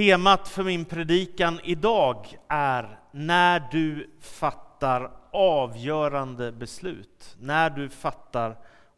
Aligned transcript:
Temat 0.00 0.48
för 0.48 0.62
min 0.62 0.84
predikan 0.84 1.60
idag 1.64 2.36
är 2.48 2.98
när 3.12 3.62
du 3.72 4.10
fattar 4.20 5.10
avgörande 5.30 6.52
beslut. 6.52 7.36
När 7.40 7.70
du 7.70 7.88
fattar 7.88 8.56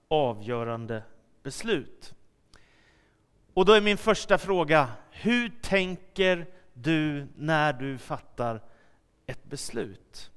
avgörande 0.09 1.03
beslut. 1.43 2.15
Och 3.55 3.65
då 3.65 3.73
är 3.73 3.81
min 3.81 3.97
första 3.97 4.39
fråga, 4.39 4.89
hur 5.11 5.53
tänker 5.63 6.47
du 6.75 7.27
när 7.37 7.73
du 7.73 7.99
fattar 7.99 8.63
ett 9.27 9.45
beslut? 9.45 10.31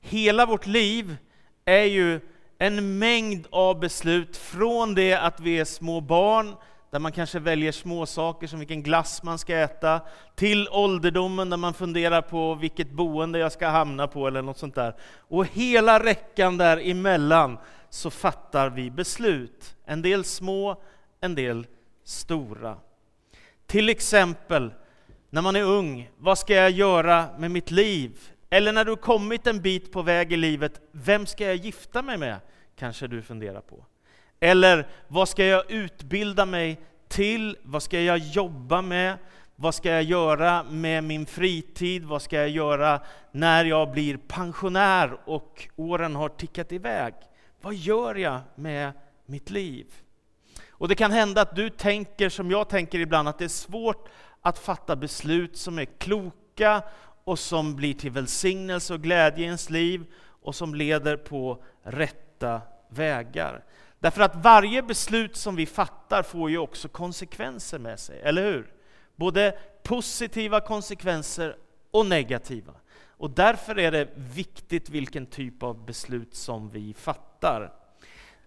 Hela 0.00 0.46
vårt 0.46 0.66
liv 0.66 1.16
är 1.64 1.84
ju 1.84 2.20
en 2.58 2.98
mängd 2.98 3.46
av 3.50 3.80
beslut 3.80 4.36
från 4.36 4.94
det 4.94 5.14
att 5.14 5.40
vi 5.40 5.58
är 5.58 5.64
små 5.64 6.00
barn 6.00 6.54
där 6.94 7.00
man 7.00 7.12
kanske 7.12 7.38
väljer 7.38 7.72
små 7.72 8.06
saker 8.06 8.46
som 8.46 8.58
vilken 8.58 8.82
glass 8.82 9.22
man 9.22 9.38
ska 9.38 9.56
äta, 9.56 10.00
till 10.34 10.68
ålderdomen 10.68 11.50
där 11.50 11.56
man 11.56 11.74
funderar 11.74 12.22
på 12.22 12.54
vilket 12.54 12.90
boende 12.90 13.38
jag 13.38 13.52
ska 13.52 13.68
hamna 13.68 14.06
på 14.06 14.26
eller 14.26 14.42
något 14.42 14.58
sånt 14.58 14.74
där. 14.74 14.94
Och 15.16 15.46
hela 15.46 16.04
räckan 16.04 16.56
däremellan 16.56 17.58
så 17.90 18.10
fattar 18.10 18.70
vi 18.70 18.90
beslut. 18.90 19.76
En 19.84 20.02
del 20.02 20.24
små, 20.24 20.82
en 21.20 21.34
del 21.34 21.66
stora. 22.04 22.76
Till 23.66 23.88
exempel 23.88 24.72
när 25.30 25.42
man 25.42 25.56
är 25.56 25.62
ung, 25.62 26.10
vad 26.18 26.38
ska 26.38 26.54
jag 26.54 26.70
göra 26.70 27.26
med 27.38 27.50
mitt 27.50 27.70
liv? 27.70 28.18
Eller 28.50 28.72
när 28.72 28.84
du 28.84 28.96
kommit 28.96 29.46
en 29.46 29.60
bit 29.60 29.92
på 29.92 30.02
väg 30.02 30.32
i 30.32 30.36
livet, 30.36 30.80
vem 30.92 31.26
ska 31.26 31.44
jag 31.44 31.56
gifta 31.56 32.02
mig 32.02 32.18
med? 32.18 32.38
Kanske 32.76 33.06
du 33.06 33.22
funderar 33.22 33.60
på. 33.60 33.84
Eller 34.40 34.88
vad 35.08 35.28
ska 35.28 35.44
jag 35.44 35.70
utbilda 35.70 36.46
mig 36.46 36.80
till? 37.08 37.56
Vad 37.62 37.82
ska 37.82 38.00
jag 38.00 38.18
jobba 38.18 38.82
med? 38.82 39.18
Vad 39.56 39.74
ska 39.74 39.90
jag 39.90 40.02
göra 40.02 40.62
med 40.62 41.04
min 41.04 41.26
fritid? 41.26 42.04
Vad 42.04 42.22
ska 42.22 42.36
jag 42.36 42.48
göra 42.48 43.00
när 43.32 43.64
jag 43.64 43.90
blir 43.90 44.16
pensionär 44.16 45.16
och 45.24 45.68
åren 45.76 46.16
har 46.16 46.28
tickat 46.28 46.72
iväg? 46.72 47.14
Vad 47.60 47.74
gör 47.74 48.14
jag 48.14 48.40
med 48.54 48.92
mitt 49.26 49.50
liv? 49.50 49.86
Och 50.68 50.88
det 50.88 50.94
kan 50.94 51.10
hända 51.10 51.40
att 51.40 51.56
du 51.56 51.70
tänker 51.70 52.28
som 52.28 52.50
jag 52.50 52.68
tänker 52.68 52.98
ibland, 52.98 53.28
att 53.28 53.38
det 53.38 53.44
är 53.44 53.48
svårt 53.48 54.08
att 54.40 54.58
fatta 54.58 54.96
beslut 54.96 55.56
som 55.56 55.78
är 55.78 55.84
kloka 55.84 56.82
och 57.24 57.38
som 57.38 57.76
blir 57.76 57.94
till 57.94 58.10
välsignelse 58.10 58.94
och 58.94 59.00
glädje 59.00 59.42
i 59.42 59.46
ens 59.46 59.70
liv 59.70 60.04
och 60.42 60.54
som 60.54 60.74
leder 60.74 61.16
på 61.16 61.64
rätta 61.82 62.60
vägar. 62.88 63.64
Därför 63.98 64.22
att 64.22 64.36
varje 64.36 64.82
beslut 64.82 65.36
som 65.36 65.56
vi 65.56 65.66
fattar 65.66 66.22
får 66.22 66.50
ju 66.50 66.58
också 66.58 66.88
konsekvenser 66.88 67.78
med 67.78 68.00
sig, 68.00 68.20
eller 68.20 68.52
hur? 68.52 68.72
Både 69.16 69.58
positiva 69.82 70.60
konsekvenser 70.60 71.56
och 71.90 72.06
negativa. 72.06 72.72
Och 73.16 73.30
därför 73.30 73.78
är 73.78 73.92
det 73.92 74.08
viktigt 74.14 74.88
vilken 74.88 75.26
typ 75.26 75.62
av 75.62 75.84
beslut 75.86 76.34
som 76.34 76.68
vi 76.68 76.94
fattar. 76.94 77.72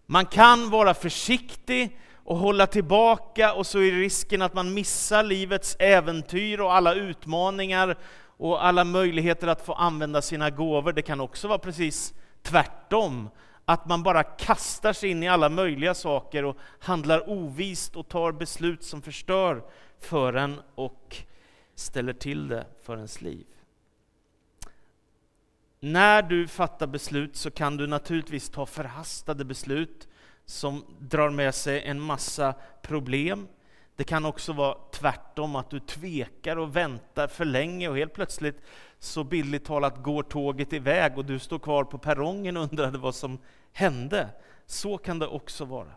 Man 0.05 0.25
kan 0.25 0.69
vara 0.69 0.93
försiktig 0.93 1.99
och 2.13 2.37
hålla 2.37 2.67
tillbaka 2.67 3.53
och 3.53 3.67
så 3.67 3.79
är 3.79 3.91
risken 3.91 4.41
att 4.41 4.53
man 4.53 4.73
missar 4.73 5.23
livets 5.23 5.75
äventyr 5.79 6.59
och 6.59 6.75
alla 6.75 6.93
utmaningar 6.93 7.97
och 8.37 8.65
alla 8.65 8.83
möjligheter 8.83 9.47
att 9.47 9.65
få 9.65 9.73
använda 9.73 10.21
sina 10.21 10.49
gåvor. 10.49 10.93
Det 10.93 11.01
kan 11.01 11.21
också 11.21 11.47
vara 11.47 11.59
precis 11.59 12.13
tvärtom, 12.41 13.29
att 13.69 13.85
man 13.85 14.03
bara 14.03 14.23
kastar 14.23 14.93
sig 14.93 15.09
in 15.09 15.23
i 15.23 15.27
alla 15.27 15.49
möjliga 15.49 15.93
saker 15.93 16.45
och 16.45 16.57
handlar 16.79 17.29
ovist 17.29 17.95
och 17.95 18.07
tar 18.07 18.31
beslut 18.31 18.83
som 18.83 19.01
förstör 19.01 19.63
för 19.99 20.33
en 20.33 20.61
och 20.75 21.17
ställer 21.75 22.13
till 22.13 22.47
det 22.47 22.65
för 22.81 22.95
ens 22.95 23.21
liv. 23.21 23.45
När 25.79 26.21
du 26.21 26.47
fattar 26.47 26.87
beslut 26.87 27.35
så 27.35 27.51
kan 27.51 27.77
du 27.77 27.87
naturligtvis 27.87 28.49
ta 28.49 28.65
förhastade 28.65 29.45
beslut 29.45 30.07
som 30.45 30.85
drar 30.99 31.29
med 31.29 31.55
sig 31.55 31.83
en 31.83 32.01
massa 32.01 32.53
problem. 32.81 33.47
Det 33.97 34.03
kan 34.03 34.25
också 34.25 34.53
vara 34.53 34.77
tvärtom, 34.91 35.55
att 35.55 35.69
du 35.69 35.79
tvekar 35.79 36.57
och 36.57 36.75
väntar 36.75 37.27
för 37.27 37.45
länge 37.45 37.89
och 37.89 37.97
helt 37.97 38.13
plötsligt 38.13 38.61
så 38.99 39.23
bildligt 39.23 39.65
talat 39.65 40.03
går 40.03 40.23
tåget 40.23 40.73
iväg 40.73 41.17
och 41.17 41.25
du 41.25 41.39
står 41.39 41.59
kvar 41.59 41.83
på 41.83 41.97
perrongen 41.97 42.57
och 42.57 42.63
undrade 42.63 42.97
vad 42.97 43.15
som 43.15 43.39
hände. 43.73 44.29
Så 44.65 44.97
kan 44.97 45.19
det 45.19 45.27
också 45.27 45.65
vara. 45.65 45.91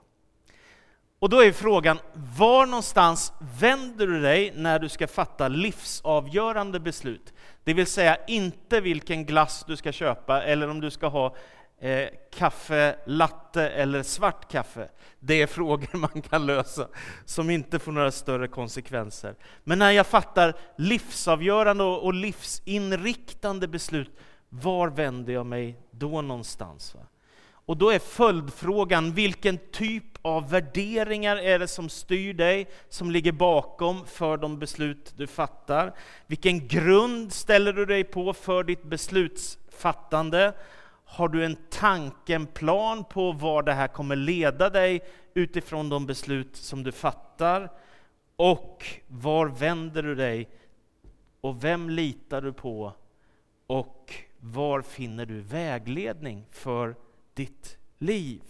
Och 1.18 1.28
då 1.28 1.44
är 1.44 1.52
frågan, 1.52 1.98
var 2.38 2.66
någonstans 2.66 3.32
vänder 3.60 4.06
du 4.06 4.20
dig 4.20 4.52
när 4.56 4.78
du 4.78 4.88
ska 4.88 5.06
fatta 5.06 5.48
livsavgörande 5.48 6.80
beslut? 6.80 7.32
Det 7.64 7.74
vill 7.74 7.86
säga 7.86 8.16
inte 8.26 8.80
vilken 8.80 9.24
glass 9.26 9.64
du 9.66 9.76
ska 9.76 9.92
köpa 9.92 10.42
eller 10.42 10.70
om 10.70 10.80
du 10.80 10.90
ska 10.90 11.06
ha 11.06 11.36
eh, 11.80 12.08
kaffe, 12.32 12.96
latte 13.06 13.68
eller 13.68 14.02
svart 14.02 14.50
kaffe. 14.52 14.88
Det 15.18 15.42
är 15.42 15.46
frågor 15.60 15.96
man 15.96 16.22
kan 16.22 16.46
lösa 16.46 16.88
som 17.24 17.50
inte 17.50 17.78
får 17.78 17.92
några 17.92 18.10
större 18.10 18.48
konsekvenser. 18.48 19.34
Men 19.64 19.78
när 19.78 19.90
jag 19.90 20.06
fattar 20.06 20.54
livsavgörande 20.76 21.84
och 21.84 22.14
livsinriktande 22.14 23.68
beslut, 23.68 24.10
var 24.48 24.88
vänder 24.88 25.32
jag 25.32 25.46
mig 25.46 25.76
då 25.90 26.22
någonstans? 26.22 26.94
Va? 26.94 27.00
Och 27.70 27.76
då 27.76 27.90
är 27.90 27.98
följdfrågan, 27.98 29.12
vilken 29.12 29.58
typ 29.72 30.04
av 30.22 30.50
värderingar 30.50 31.36
är 31.36 31.58
det 31.58 31.68
som 31.68 31.88
styr 31.88 32.34
dig, 32.34 32.68
som 32.88 33.10
ligger 33.10 33.32
bakom 33.32 34.06
för 34.06 34.36
de 34.36 34.58
beslut 34.58 35.12
du 35.16 35.26
fattar? 35.26 35.94
Vilken 36.26 36.68
grund 36.68 37.32
ställer 37.32 37.72
du 37.72 37.86
dig 37.86 38.04
på 38.04 38.32
för 38.32 38.64
ditt 38.64 38.82
beslutsfattande? 38.82 40.52
Har 41.12 41.28
du 41.28 41.44
en 41.44 41.56
tanke, 41.70 42.34
en 42.34 42.46
plan 42.46 43.04
på 43.04 43.32
var 43.32 43.62
det 43.62 43.72
här 43.72 43.88
kommer 43.88 44.16
leda 44.16 44.70
dig 44.70 45.00
utifrån 45.34 45.88
de 45.88 46.06
beslut 46.06 46.56
som 46.56 46.82
du 46.82 46.92
fattar? 46.92 47.70
Och 48.36 48.86
var 49.06 49.46
vänder 49.46 50.02
du 50.02 50.14
dig? 50.14 50.48
Och 51.40 51.64
vem 51.64 51.90
litar 51.90 52.42
du 52.42 52.52
på? 52.52 52.92
Och 53.66 54.14
var 54.38 54.82
finner 54.82 55.26
du 55.26 55.40
vägledning 55.40 56.46
för 56.50 56.96
ditt 57.34 57.78
liv? 57.98 58.42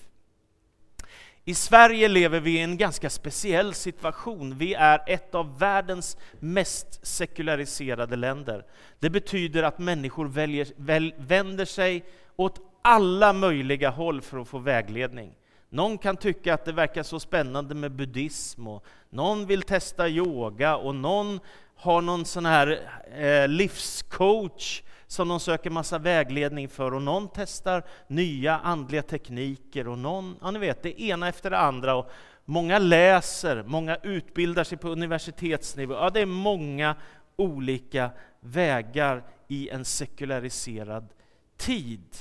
I 1.51 1.55
Sverige 1.55 2.09
lever 2.09 2.41
vi 2.41 2.51
i 2.51 2.61
en 2.61 2.77
ganska 2.77 3.11
speciell 3.11 3.75
situation. 3.75 4.59
Vi 4.59 4.75
är 4.75 5.03
ett 5.07 5.35
av 5.35 5.59
världens 5.59 6.17
mest 6.39 7.07
sekulariserade 7.07 8.17
länder. 8.17 8.65
Det 8.99 9.11
betyder 9.11 9.63
att 9.63 9.79
människor 9.79 10.27
väljer, 10.27 10.69
väl, 10.77 11.15
vänder 11.19 11.65
sig 11.65 12.05
åt 12.37 12.61
alla 12.83 13.33
möjliga 13.33 13.91
håll 13.91 14.21
för 14.23 14.39
att 14.39 14.49
få 14.49 14.59
vägledning. 14.59 15.33
Någon 15.69 15.99
kan 15.99 16.17
tycka 16.17 16.55
att 16.55 16.65
det 16.65 16.73
verkar 16.73 17.03
så 17.03 17.21
spännande 17.21 17.75
med 17.75 17.93
buddhism, 17.93 18.67
och 18.67 18.85
någon 19.11 19.47
vill 19.47 19.63
testa 19.63 20.09
yoga, 20.09 20.77
och 20.77 20.95
någon 20.95 21.41
har 21.77 22.01
någon 22.03 22.25
sån 22.25 22.47
här 22.47 22.81
eh, 23.19 23.49
livscoach 23.49 24.83
som 25.11 25.29
de 25.29 25.41
söker 25.41 25.71
massa 25.71 25.99
vägledning 25.99 26.69
för, 26.69 26.95
och 26.95 27.03
någon 27.03 27.29
testar 27.35 27.83
nya 28.07 28.59
andliga 28.59 29.03
tekniker, 29.03 29.89
och 29.89 29.99
någon, 29.99 30.37
ja 30.41 30.51
ni 30.51 30.59
vet, 30.59 30.83
det 30.83 31.03
ena 31.03 31.29
efter 31.29 31.51
det 31.51 31.59
andra. 31.59 31.95
Och 31.95 32.11
många 32.45 32.79
läser, 32.79 33.63
många 33.63 33.97
utbildar 34.03 34.65
sig 34.65 34.79
på 34.79 34.89
universitetsnivå. 34.89 35.95
Ja, 35.95 36.11
det 36.11 36.21
är 36.21 36.27
många 36.27 36.97
olika 37.37 38.11
vägar 38.41 39.23
i 39.49 39.69
en 39.69 39.85
sekulariserad 39.85 41.09
tid. 41.57 42.17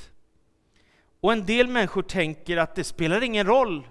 Och 1.20 1.34
en 1.34 1.46
del 1.46 1.68
människor 1.68 2.02
tänker 2.02 2.58
att 2.58 2.76
det 2.76 2.84
spelar 2.84 3.24
ingen 3.24 3.48
roll 3.48 3.88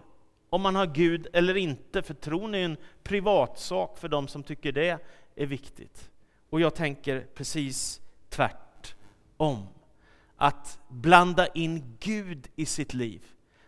om 0.50 0.60
man 0.60 0.74
har 0.74 0.86
Gud 0.86 1.26
eller 1.32 1.56
inte, 1.56 2.02
för 2.02 2.14
tron 2.14 2.54
är 2.54 2.64
en 2.64 2.76
privatsak 3.02 3.98
för 3.98 4.08
de 4.08 4.28
som 4.28 4.42
tycker 4.42 4.72
det 4.72 4.98
är 5.36 5.46
viktigt. 5.46 6.10
Och 6.50 6.60
jag 6.60 6.74
tänker 6.74 7.26
precis 7.34 8.00
tvärtom 8.28 8.67
om 9.38 9.66
Att 10.36 10.78
blanda 10.88 11.46
in 11.46 11.96
Gud 12.00 12.48
i 12.56 12.66
sitt 12.66 12.94
liv, 12.94 13.24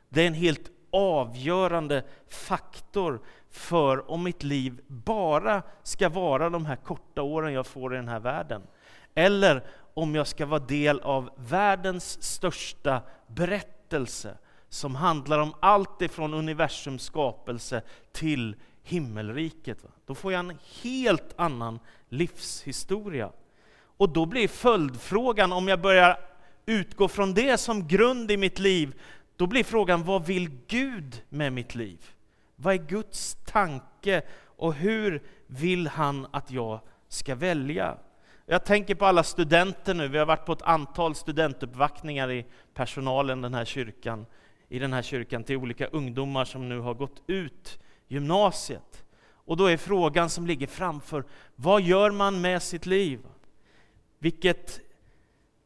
det 0.09 0.23
är 0.23 0.27
en 0.27 0.35
helt 0.35 0.71
avgörande 0.93 2.05
faktor 2.29 3.21
för 3.51 4.11
om 4.11 4.23
mitt 4.23 4.43
liv 4.43 4.81
bara 4.87 5.63
ska 5.83 6.09
vara 6.09 6.51
de 6.51 6.67
här 6.67 6.77
korta 6.77 7.23
åren 7.23 7.53
jag 7.53 7.67
får 7.67 7.95
i 7.95 7.97
den 7.97 8.09
här 8.09 8.21
världen. 8.21 8.63
Eller 9.15 9.67
om 9.95 10.15
jag 10.15 10.27
ska 10.27 10.47
vara 10.47 10.61
del 10.61 11.01
av 11.01 11.31
världens 11.37 12.23
största 12.23 13.03
berättelse 13.27 14.39
som 14.69 14.95
handlar 14.95 15.39
om 15.39 15.55
allt 15.61 16.03
ifrån 16.03 16.35
universums 16.35 17.03
skapelse 17.03 17.83
till 18.13 18.57
himmelriket. 18.83 19.85
Då 20.07 20.15
får 20.15 20.33
jag 20.33 20.39
en 20.39 20.59
helt 20.83 21.35
annan 21.37 21.79
livshistoria. 22.09 23.33
Och 24.01 24.09
då 24.09 24.27
blir 24.27 24.49
följdfrågan, 24.49 25.53
om 25.53 25.69
jag 25.69 25.81
börjar 25.81 26.19
utgå 26.67 27.09
från 27.09 27.35
det 27.35 27.59
som 27.59 27.89
grund 27.89 28.31
i 28.31 28.37
mitt 28.37 28.59
liv, 28.59 29.01
då 29.37 29.47
blir 29.47 29.65
frågan, 29.65 30.05
vad 30.05 30.27
vill 30.27 30.51
Gud 30.67 31.23
med 31.29 31.53
mitt 31.53 31.75
liv? 31.75 32.11
Vad 32.57 32.75
är 32.75 32.79
Guds 32.79 33.37
tanke 33.47 34.23
och 34.45 34.75
hur 34.75 35.23
vill 35.47 35.87
han 35.89 36.27
att 36.31 36.51
jag 36.51 36.81
ska 37.09 37.35
välja. 37.35 37.97
Jag 38.47 38.65
tänker 38.65 38.95
på 38.95 39.07
alla 39.07 39.23
studenter 39.23 39.95
nu, 39.95 40.09
vi 40.09 40.19
har 40.19 40.27
varit 40.27 40.47
på 40.47 40.53
ett 40.53 40.63
antal 40.63 41.15
studentuppvaktningar 41.15 42.31
i 42.31 42.47
personalen 42.75 43.43
den 43.43 43.55
här 43.55 43.65
kyrkan, 43.65 44.27
i 44.69 44.79
den 44.79 44.93
här 44.93 45.03
kyrkan 45.03 45.45
till 45.45 45.57
olika 45.57 45.87
ungdomar 45.87 46.45
som 46.45 46.69
nu 46.69 46.79
har 46.79 46.95
gått 46.95 47.23
ut 47.27 47.79
gymnasiet. 48.09 49.05
Och 49.33 49.57
då 49.57 49.67
är 49.67 49.77
frågan 49.77 50.31
som 50.31 50.47
ligger 50.47 50.67
framför, 50.67 51.25
vad 51.57 51.83
gör 51.83 52.11
man 52.11 52.41
med 52.41 52.63
sitt 52.63 52.87
liv? 52.87 53.21
Vilket, 54.23 54.81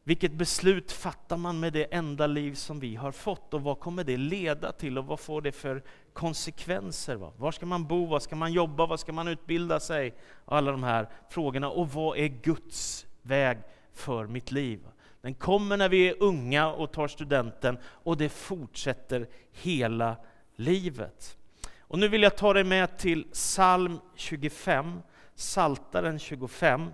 vilket 0.03 0.31
beslut 0.31 0.91
fattar 0.91 1.37
man 1.37 1.59
med 1.59 1.73
det 1.73 1.93
enda 1.93 2.27
liv 2.27 2.53
som 2.53 2.79
vi 2.79 2.95
har 2.95 3.11
fått 3.11 3.53
och 3.53 3.61
vad 3.61 3.79
kommer 3.79 4.03
det 4.03 4.17
leda 4.17 4.71
till 4.71 4.97
och 4.97 5.05
vad 5.05 5.19
får 5.19 5.41
det 5.41 5.51
för 5.51 5.83
konsekvenser? 6.13 7.15
Va? 7.15 7.33
Var 7.37 7.51
ska 7.51 7.65
man 7.65 7.87
bo? 7.87 8.05
Var 8.05 8.19
ska 8.19 8.35
man 8.35 8.53
jobba? 8.53 8.85
Var 8.85 8.97
ska 8.97 9.13
man 9.13 9.27
utbilda 9.27 9.79
sig? 9.79 10.13
Alla 10.45 10.71
de 10.71 10.83
här 10.83 11.09
frågorna. 11.29 11.69
Och 11.69 11.89
vad 11.89 12.17
är 12.17 12.27
Guds 12.27 13.05
väg 13.21 13.57
för 13.93 14.27
mitt 14.27 14.51
liv? 14.51 14.87
Den 15.21 15.33
kommer 15.33 15.77
när 15.77 15.89
vi 15.89 16.09
är 16.09 16.23
unga 16.23 16.71
och 16.71 16.91
tar 16.91 17.07
studenten 17.07 17.77
och 17.85 18.17
det 18.17 18.29
fortsätter 18.29 19.27
hela 19.51 20.15
livet. 20.55 21.37
Och 21.79 21.99
nu 21.99 22.07
vill 22.07 22.23
jag 22.23 22.37
ta 22.37 22.53
dig 22.53 22.63
med 22.63 22.97
till 22.97 23.23
psalm 23.23 23.99
25, 24.15 25.01
Saltaren 25.35 26.19
25. 26.19 26.91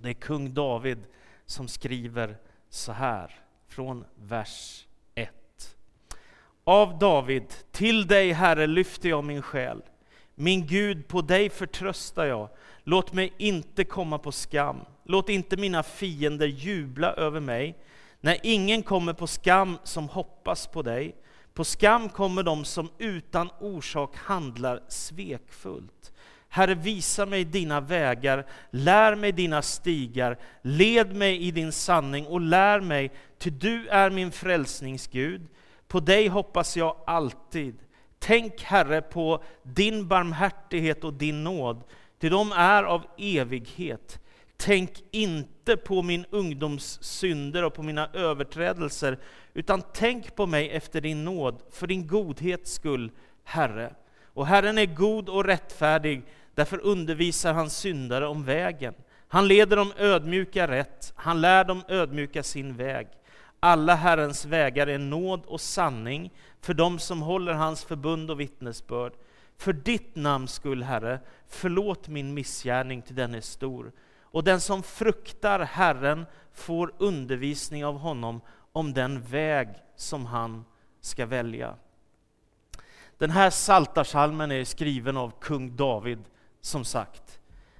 Det 0.00 0.08
är 0.08 0.14
kung 0.14 0.54
David 0.54 1.06
som 1.46 1.68
skriver 1.68 2.36
så 2.68 2.92
här, 2.92 3.30
från 3.68 4.04
vers 4.14 4.86
1. 5.14 5.30
Av 6.64 6.98
David, 6.98 7.54
till 7.70 8.06
dig 8.06 8.32
Herre 8.32 8.66
lyfter 8.66 9.08
jag 9.08 9.24
min 9.24 9.42
själ. 9.42 9.82
Min 10.34 10.66
Gud, 10.66 11.08
på 11.08 11.22
dig 11.22 11.50
förtröstar 11.50 12.24
jag. 12.24 12.48
Låt 12.84 13.12
mig 13.12 13.32
inte 13.38 13.84
komma 13.84 14.18
på 14.18 14.32
skam. 14.32 14.80
Låt 15.04 15.28
inte 15.28 15.56
mina 15.56 15.82
fiender 15.82 16.46
jubla 16.46 17.12
över 17.12 17.40
mig. 17.40 17.78
När 18.20 18.38
ingen 18.42 18.82
kommer 18.82 19.12
på 19.12 19.26
skam 19.26 19.78
som 19.84 20.08
hoppas 20.08 20.66
på 20.66 20.82
dig. 20.82 21.16
På 21.54 21.64
skam 21.64 22.08
kommer 22.08 22.42
de 22.42 22.64
som 22.64 22.90
utan 22.98 23.50
orsak 23.60 24.16
handlar 24.16 24.82
svekfullt. 24.88 26.12
Herre, 26.54 26.74
visa 26.74 27.26
mig 27.26 27.44
dina 27.44 27.80
vägar, 27.80 28.46
lär 28.70 29.14
mig 29.14 29.32
dina 29.32 29.62
stigar, 29.62 30.38
led 30.62 31.16
mig 31.16 31.42
i 31.42 31.50
din 31.50 31.72
sanning 31.72 32.26
och 32.26 32.40
lär 32.40 32.80
mig, 32.80 33.10
ty 33.38 33.50
du 33.50 33.88
är 33.88 34.10
min 34.10 34.32
frälsningsgud. 34.32 35.46
På 35.88 36.00
dig 36.00 36.28
hoppas 36.28 36.76
jag 36.76 36.96
alltid. 37.06 37.78
Tänk, 38.18 38.62
Herre, 38.62 39.02
på 39.02 39.42
din 39.62 40.08
barmhärtighet 40.08 41.04
och 41.04 41.12
din 41.12 41.44
nåd, 41.44 41.84
ty 42.20 42.28
de 42.28 42.52
är 42.52 42.82
av 42.82 43.06
evighet. 43.18 44.20
Tänk 44.56 44.90
inte 45.10 45.76
på 45.76 46.02
min 46.02 46.26
ungdoms 46.30 47.02
synder 47.02 47.64
och 47.64 47.74
på 47.74 47.82
mina 47.82 48.10
överträdelser, 48.12 49.18
utan 49.54 49.82
tänk 49.94 50.34
på 50.34 50.46
mig 50.46 50.70
efter 50.70 51.00
din 51.00 51.24
nåd, 51.24 51.62
för 51.72 51.86
din 51.86 52.06
godhets 52.06 52.72
skull, 52.72 53.10
Herre. 53.44 53.94
Och 54.34 54.46
Herren 54.46 54.78
är 54.78 54.86
god 54.86 55.28
och 55.28 55.44
rättfärdig, 55.44 56.22
därför 56.54 56.80
undervisar 56.80 57.54
han 57.54 57.70
syndare 57.70 58.26
om 58.26 58.44
vägen. 58.44 58.94
Han 59.28 59.48
leder 59.48 59.76
de 59.76 59.92
ödmjuka 59.96 60.68
rätt, 60.68 61.12
han 61.16 61.40
lär 61.40 61.64
de 61.64 61.82
ödmjuka 61.88 62.42
sin 62.42 62.76
väg. 62.76 63.08
Alla 63.60 63.94
Herrens 63.94 64.44
vägar 64.44 64.86
är 64.86 64.98
nåd 64.98 65.44
och 65.46 65.60
sanning 65.60 66.32
för 66.60 66.74
dem 66.74 66.98
som 66.98 67.22
håller 67.22 67.52
hans 67.52 67.84
förbund 67.84 68.30
och 68.30 68.40
vittnesbörd. 68.40 69.12
För 69.56 69.72
ditt 69.72 70.16
namns 70.16 70.52
skull, 70.52 70.82
Herre, 70.82 71.20
förlåt 71.48 72.08
min 72.08 72.34
missgärning, 72.34 73.02
till 73.02 73.14
den 73.14 73.34
är 73.34 73.40
stor. 73.40 73.92
Och 74.20 74.44
den 74.44 74.60
som 74.60 74.82
fruktar 74.82 75.60
Herren 75.60 76.26
får 76.52 76.92
undervisning 76.98 77.84
av 77.84 77.98
honom 77.98 78.40
om 78.72 78.92
den 78.92 79.22
väg 79.22 79.68
som 79.96 80.26
han 80.26 80.64
ska 81.00 81.26
välja. 81.26 81.74
Den 83.18 83.30
här 83.30 83.50
saltarsalmen 83.50 84.52
är 84.52 84.64
skriven 84.64 85.16
av 85.16 85.32
kung 85.40 85.76
David, 85.76 86.18
som 86.64 86.84
sagt. 86.84 87.38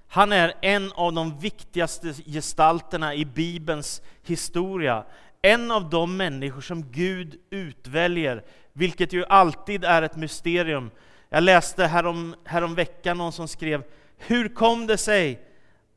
Han 0.09 0.33
är 0.33 0.55
en 0.61 0.93
av 0.93 1.13
de 1.13 1.39
viktigaste 1.39 2.13
gestalterna 2.13 3.15
i 3.15 3.25
Bibelns 3.25 4.03
historia. 4.23 5.05
En 5.43 5.71
av 5.71 5.91
de 5.91 6.17
människor 6.17 6.61
som 6.61 6.91
Gud 6.91 7.41
utväljer, 7.51 8.45
vilket 8.73 9.13
ju 9.13 9.25
alltid 9.25 9.85
är 9.85 10.03
ett 10.03 10.17
mysterium. 10.17 10.91
Jag 11.29 11.43
läste 11.43 11.87
härom, 11.87 12.35
härom 12.45 12.75
veckan 12.75 13.19
någon 13.19 13.33
som 13.33 13.49
skrev, 13.49 13.83
hur 14.17 14.49
kom 14.49 14.87
det 14.87 14.97
sig 14.97 15.43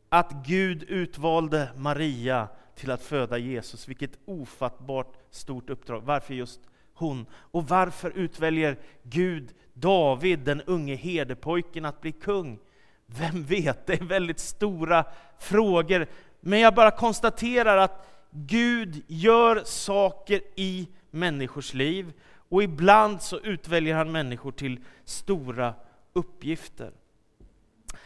att 0.10 0.32
Gud 0.46 0.84
utvalde 0.84 1.70
Maria 1.76 2.48
till 2.76 2.92
att 2.92 3.04
föda 3.04 3.38
Jesus. 3.38 3.88
Vilket 3.88 4.20
ofattbart 4.26 5.14
stort 5.32 5.70
uppdrag. 5.70 6.02
Varför 6.02 6.34
just 6.34 6.60
hon? 6.94 7.26
Och 7.34 7.68
varför 7.68 8.12
utväljer 8.16 8.78
Gud 9.04 9.50
David, 9.74 10.40
den 10.40 10.62
unge 10.62 10.96
herdepojken, 10.96 11.86
att 11.86 12.02
bli 12.02 12.12
kung? 12.12 12.60
Vem 13.08 13.44
vet? 13.44 13.88
Det 13.88 13.94
är 13.94 14.06
väldigt 14.06 14.40
stora 14.40 15.06
frågor. 15.40 16.08
Men 16.40 16.60
jag 16.60 16.76
bara 16.76 16.92
konstaterar 16.92 17.78
att 17.78 18.08
Gud 18.32 19.04
gör 19.08 19.62
saker 19.66 20.42
i 20.56 20.88
människors 21.12 21.74
liv 21.74 22.14
och 22.50 22.64
ibland 22.64 23.22
så 23.22 23.40
utväljer 23.40 23.96
han 23.96 24.12
människor 24.12 24.52
till 24.52 24.80
stora 25.06 25.74
uppgifter. 26.14 26.92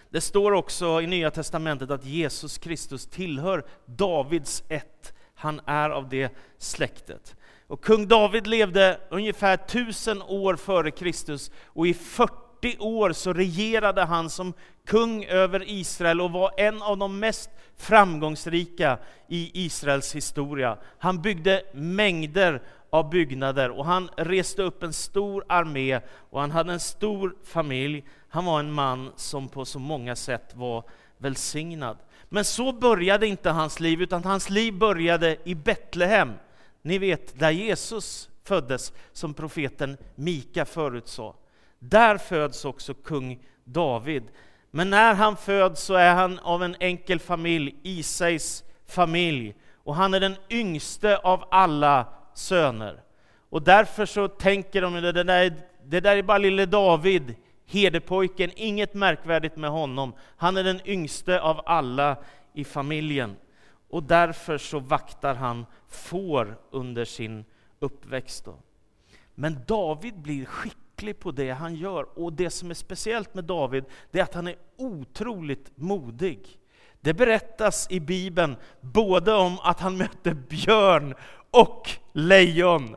Det 0.10 0.22
står 0.22 0.52
också 0.52 1.02
i 1.02 1.08
Nya 1.08 1.32
Testamentet 1.32 1.92
att 1.92 2.06
Jesus 2.06 2.58
Kristus 2.58 3.08
tillhör 3.08 3.66
Davids 3.86 4.64
ett. 4.70 5.14
Han 5.34 5.62
är 5.66 5.90
av 5.90 6.10
det 6.10 6.36
släktet. 6.58 7.36
Och 7.68 7.84
kung 7.84 8.08
David 8.08 8.48
levde 8.48 9.00
ungefär 9.10 9.58
tusen 9.58 10.22
år 10.22 10.56
före 10.56 10.92
Kristus 10.92 11.52
och 11.66 11.88
i 11.88 11.94
40 11.94 12.41
40 12.62 12.78
år 12.80 13.14
så 13.14 13.34
regerade 13.34 14.04
han 14.04 14.30
som 14.30 14.54
kung 14.86 15.26
över 15.26 15.64
Israel 15.70 16.22
och 16.22 16.32
var 16.32 16.52
en 16.58 16.82
av 16.82 16.98
de 16.98 17.20
mest 17.20 17.50
framgångsrika 17.78 18.98
i 19.28 19.66
Israels 19.66 20.16
historia. 20.16 20.78
Han 20.98 21.22
byggde 21.22 21.64
mängder 21.74 22.62
av 22.90 23.10
byggnader 23.10 23.70
och 23.70 23.86
han 23.86 24.10
reste 24.18 24.64
upp 24.64 24.84
en 24.84 24.94
stor 24.94 25.46
armé 25.48 26.00
och 26.30 26.42
han 26.42 26.52
hade 26.52 26.74
en 26.74 26.80
stor 26.80 27.36
familj. 27.44 28.06
Han 28.30 28.46
var 28.46 28.60
en 28.60 28.72
man 28.72 29.12
som 29.16 29.50
på 29.50 29.66
så 29.66 29.80
många 29.80 30.16
sätt 30.16 30.56
var 30.56 30.84
välsignad. 31.18 31.98
Men 32.30 32.46
så 32.46 32.72
började 32.72 33.28
inte 33.28 33.50
hans 33.50 33.80
liv, 33.80 34.02
utan 34.02 34.24
hans 34.24 34.50
liv 34.50 34.74
började 34.74 35.38
i 35.44 35.56
Betlehem. 35.56 36.34
Ni 36.82 36.98
vet, 36.98 37.40
där 37.40 37.52
Jesus 37.52 38.30
föddes, 38.44 38.94
som 39.14 39.34
profeten 39.34 39.98
Mika 40.16 40.66
förutsade. 40.66 41.34
Där 41.84 42.18
föds 42.18 42.66
också 42.66 42.94
kung 42.94 43.40
David. 43.64 44.24
Men 44.72 44.90
när 44.90 45.14
han 45.14 45.38
föds 45.38 45.82
så 45.84 45.94
är 45.94 46.14
han 46.14 46.40
av 46.40 46.64
en 46.64 46.76
enkel 46.80 47.20
familj, 47.20 47.76
Isais 47.84 48.64
familj, 48.88 49.56
och 49.76 49.96
han 49.96 50.14
är 50.14 50.20
den 50.20 50.36
yngste 50.50 51.18
av 51.18 51.44
alla 51.52 52.06
söner. 52.34 53.04
Och 53.50 53.62
därför 53.62 54.06
så 54.06 54.28
tänker 54.28 54.82
de, 54.82 54.94
det 54.94 55.24
där, 55.24 55.54
det 55.84 56.00
där 56.00 56.16
är 56.16 56.24
bara 56.24 56.38
lille 56.38 56.66
David, 56.66 57.36
herdepojken, 57.66 58.52
inget 58.56 58.94
märkvärdigt 58.94 59.58
med 59.58 59.70
honom. 59.70 60.14
Han 60.38 60.58
är 60.58 60.64
den 60.64 60.88
yngste 60.88 61.42
av 61.42 61.62
alla 61.66 62.18
i 62.54 62.64
familjen. 62.64 63.36
Och 63.90 64.04
därför 64.04 64.58
så 64.58 64.80
vaktar 64.80 65.36
han 65.36 65.66
får 65.88 66.58
under 66.72 67.06
sin 67.06 67.46
uppväxt. 67.80 68.46
Då. 68.46 68.56
Men 69.36 69.58
David 69.68 70.20
blir 70.20 70.46
skicklig 70.46 70.81
på 71.20 71.32
det 71.32 71.52
han 71.52 71.76
gör, 71.76 72.20
och 72.20 72.34
det 72.34 72.50
som 72.50 72.70
är 72.70 72.74
speciellt 72.74 73.34
med 73.34 73.44
David, 73.44 73.86
det 74.12 74.20
är 74.20 74.24
att 74.24 74.34
han 74.34 74.48
är 74.48 74.56
otroligt 74.78 75.72
modig. 75.76 76.58
Det 77.02 77.14
berättas 77.14 77.88
i 77.90 78.00
Bibeln 78.00 78.56
både 78.82 79.34
om 79.34 79.60
att 79.64 79.80
han 79.80 79.98
mötte 79.98 80.34
björn 80.34 81.16
och 81.52 81.90
lejon. 82.14 82.96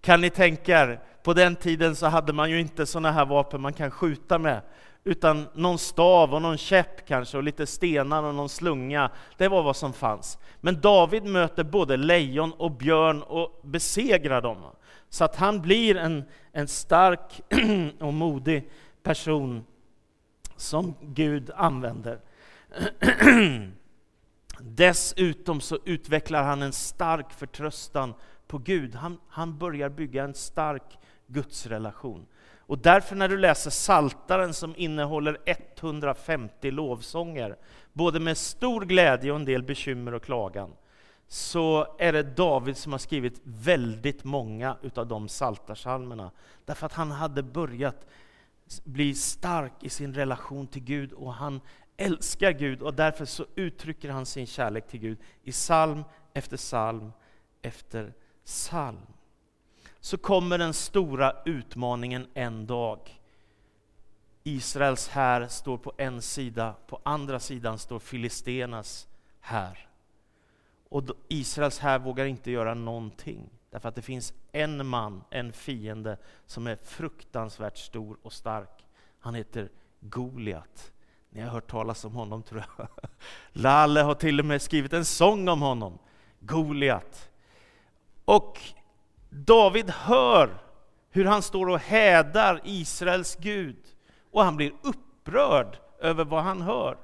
Kan 0.00 0.20
ni 0.20 0.30
tänka 0.30 0.80
er, 0.80 1.00
på 1.22 1.34
den 1.34 1.56
tiden 1.56 1.96
så 1.96 2.06
hade 2.06 2.32
man 2.32 2.50
ju 2.50 2.60
inte 2.60 2.86
sådana 2.86 3.10
här 3.10 3.24
vapen 3.24 3.60
man 3.60 3.72
kan 3.72 3.90
skjuta 3.90 4.38
med, 4.38 4.60
utan 5.04 5.46
någon 5.54 5.78
stav 5.78 6.34
och 6.34 6.42
någon 6.42 6.58
käpp 6.58 7.06
kanske, 7.06 7.36
och 7.36 7.42
lite 7.42 7.66
stenar 7.66 8.22
och 8.22 8.34
någon 8.34 8.48
slunga. 8.48 9.10
Det 9.36 9.48
var 9.48 9.62
vad 9.62 9.76
som 9.76 9.92
fanns. 9.92 10.38
Men 10.60 10.80
David 10.80 11.24
möter 11.24 11.64
både 11.64 11.96
lejon 11.96 12.52
och 12.52 12.70
björn 12.70 13.22
och 13.22 13.60
besegrar 13.62 14.42
dem. 14.42 14.58
Så 15.14 15.24
att 15.24 15.36
han 15.36 15.60
blir 15.60 15.96
en, 15.96 16.24
en 16.52 16.68
stark 16.68 17.40
och 18.00 18.14
modig 18.14 18.70
person 19.02 19.64
som 20.56 20.94
Gud 21.00 21.50
använder. 21.54 22.20
Dessutom 24.58 25.60
så 25.60 25.78
utvecklar 25.84 26.42
han 26.42 26.62
en 26.62 26.72
stark 26.72 27.32
förtröstan 27.32 28.14
på 28.46 28.58
Gud. 28.58 28.94
Han, 28.94 29.18
han 29.28 29.58
börjar 29.58 29.88
bygga 29.88 30.24
en 30.24 30.34
stark 30.34 30.98
gudsrelation. 31.26 32.26
Och 32.58 32.78
därför 32.78 33.16
när 33.16 33.28
du 33.28 33.38
läser 33.38 33.70
Saltaren 33.70 34.54
som 34.54 34.74
innehåller 34.76 35.38
150 35.44 36.70
lovsånger, 36.70 37.56
både 37.92 38.20
med 38.20 38.36
stor 38.36 38.84
glädje 38.84 39.30
och 39.30 39.36
en 39.36 39.44
del 39.44 39.62
bekymmer 39.62 40.14
och 40.14 40.22
klagan, 40.22 40.70
så 41.28 41.96
är 41.98 42.12
det 42.12 42.22
David 42.22 42.76
som 42.76 42.92
har 42.92 42.98
skrivit 42.98 43.40
väldigt 43.44 44.24
många 44.24 44.76
av 44.94 45.06
de 45.06 45.28
saltarsalmerna. 45.28 46.30
Därför 46.64 46.86
att 46.86 46.92
han 46.92 47.10
hade 47.10 47.42
börjat 47.42 48.06
bli 48.84 49.14
stark 49.14 49.72
i 49.80 49.88
sin 49.88 50.14
relation 50.14 50.66
till 50.66 50.84
Gud 50.84 51.12
och 51.12 51.34
han 51.34 51.60
älskar 51.96 52.52
Gud 52.52 52.82
och 52.82 52.94
därför 52.94 53.24
så 53.24 53.46
uttrycker 53.54 54.10
han 54.10 54.26
sin 54.26 54.46
kärlek 54.46 54.88
till 54.88 55.00
Gud 55.00 55.18
i 55.42 55.52
psalm 55.52 56.04
efter 56.32 56.56
psalm 56.56 57.12
efter 57.62 58.12
psalm. 58.44 59.06
Så 60.00 60.18
kommer 60.18 60.58
den 60.58 60.74
stora 60.74 61.36
utmaningen 61.44 62.26
en 62.34 62.66
dag. 62.66 63.20
Israels 64.42 65.08
här 65.08 65.48
står 65.48 65.78
på 65.78 65.92
en 65.96 66.22
sida, 66.22 66.74
på 66.86 67.00
andra 67.02 67.40
sidan 67.40 67.78
står 67.78 67.98
Filistenas 67.98 69.08
här. 69.40 69.88
Och 70.94 71.04
Israels 71.28 71.78
här 71.78 71.98
vågar 71.98 72.24
inte 72.24 72.50
göra 72.50 72.74
någonting, 72.74 73.50
därför 73.70 73.88
att 73.88 73.94
det 73.94 74.02
finns 74.02 74.32
en 74.52 74.86
man, 74.86 75.24
en 75.30 75.52
fiende, 75.52 76.16
som 76.46 76.66
är 76.66 76.76
fruktansvärt 76.76 77.78
stor 77.78 78.16
och 78.22 78.32
stark. 78.32 78.86
Han 79.18 79.34
heter 79.34 79.68
Goliat. 80.00 80.92
Ni 81.30 81.40
har 81.40 81.48
hört 81.48 81.70
talas 81.70 82.04
om 82.04 82.14
honom 82.14 82.42
tror 82.42 82.64
jag. 82.78 82.88
Lalle 83.52 84.00
har 84.00 84.14
till 84.14 84.40
och 84.40 84.46
med 84.46 84.62
skrivit 84.62 84.92
en 84.92 85.04
sång 85.04 85.48
om 85.48 85.62
honom, 85.62 85.98
Goliat. 86.40 87.30
Och 88.24 88.60
David 89.30 89.90
hör 89.90 90.58
hur 91.10 91.24
han 91.24 91.42
står 91.42 91.68
och 91.68 91.78
hädar 91.78 92.60
Israels 92.64 93.36
Gud, 93.36 93.78
och 94.30 94.44
han 94.44 94.56
blir 94.56 94.72
upprörd 94.82 95.76
över 96.00 96.24
vad 96.24 96.42
han 96.42 96.62
hör. 96.62 97.03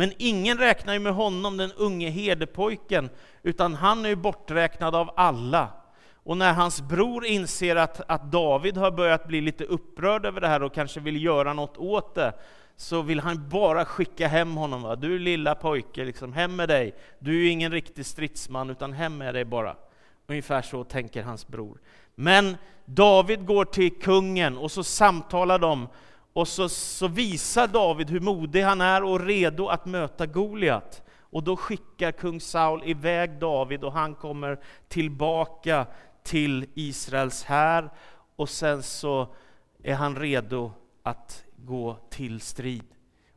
Men 0.00 0.12
ingen 0.18 0.58
räknar 0.58 0.92
ju 0.92 0.98
med 0.98 1.14
honom, 1.14 1.56
den 1.56 1.72
unge 1.72 2.10
herdepojken, 2.10 3.10
utan 3.42 3.74
han 3.74 4.04
är 4.04 4.08
ju 4.08 4.16
borträknad 4.16 4.94
av 4.94 5.10
alla. 5.16 5.68
Och 6.14 6.36
när 6.36 6.52
hans 6.52 6.82
bror 6.82 7.26
inser 7.26 7.76
att, 7.76 8.00
att 8.10 8.32
David 8.32 8.76
har 8.76 8.90
börjat 8.90 9.26
bli 9.26 9.40
lite 9.40 9.64
upprörd 9.64 10.26
över 10.26 10.40
det 10.40 10.48
här 10.48 10.62
och 10.62 10.74
kanske 10.74 11.00
vill 11.00 11.24
göra 11.24 11.52
något 11.52 11.76
åt 11.76 12.14
det, 12.14 12.32
så 12.76 13.02
vill 13.02 13.20
han 13.20 13.48
bara 13.48 13.84
skicka 13.84 14.28
hem 14.28 14.56
honom. 14.56 14.82
Va? 14.82 14.96
Du 14.96 15.18
lilla 15.18 15.54
pojke, 15.54 16.04
liksom, 16.04 16.32
hem 16.32 16.56
med 16.56 16.68
dig. 16.68 16.94
Du 17.18 17.30
är 17.30 17.44
ju 17.44 17.48
ingen 17.48 17.72
riktig 17.72 18.06
stridsman, 18.06 18.70
utan 18.70 18.92
hem 18.92 19.18
med 19.18 19.34
dig 19.34 19.44
bara. 19.44 19.76
Ungefär 20.26 20.62
så 20.62 20.84
tänker 20.84 21.22
hans 21.22 21.48
bror. 21.48 21.78
Men 22.14 22.56
David 22.84 23.46
går 23.46 23.64
till 23.64 24.00
kungen 24.00 24.58
och 24.58 24.70
så 24.70 24.84
samtalar 24.84 25.58
de 25.58 25.88
och 26.32 26.48
så, 26.48 26.68
så 26.68 27.08
visar 27.08 27.66
David 27.66 28.10
hur 28.10 28.20
modig 28.20 28.62
han 28.62 28.80
är 28.80 29.02
och 29.02 29.20
redo 29.20 29.68
att 29.68 29.86
möta 29.86 30.26
Goliat. 30.26 31.02
Och 31.18 31.42
då 31.42 31.56
skickar 31.56 32.12
kung 32.12 32.40
Saul 32.40 32.82
iväg 32.84 33.38
David 33.38 33.84
och 33.84 33.92
han 33.92 34.14
kommer 34.14 34.60
tillbaka 34.88 35.86
till 36.22 36.66
Israels 36.74 37.44
här 37.44 37.90
och 38.36 38.48
sen 38.48 38.82
så 38.82 39.28
är 39.82 39.94
han 39.94 40.16
redo 40.16 40.72
att 41.02 41.44
gå 41.56 41.96
till 42.10 42.40
strid. 42.40 42.84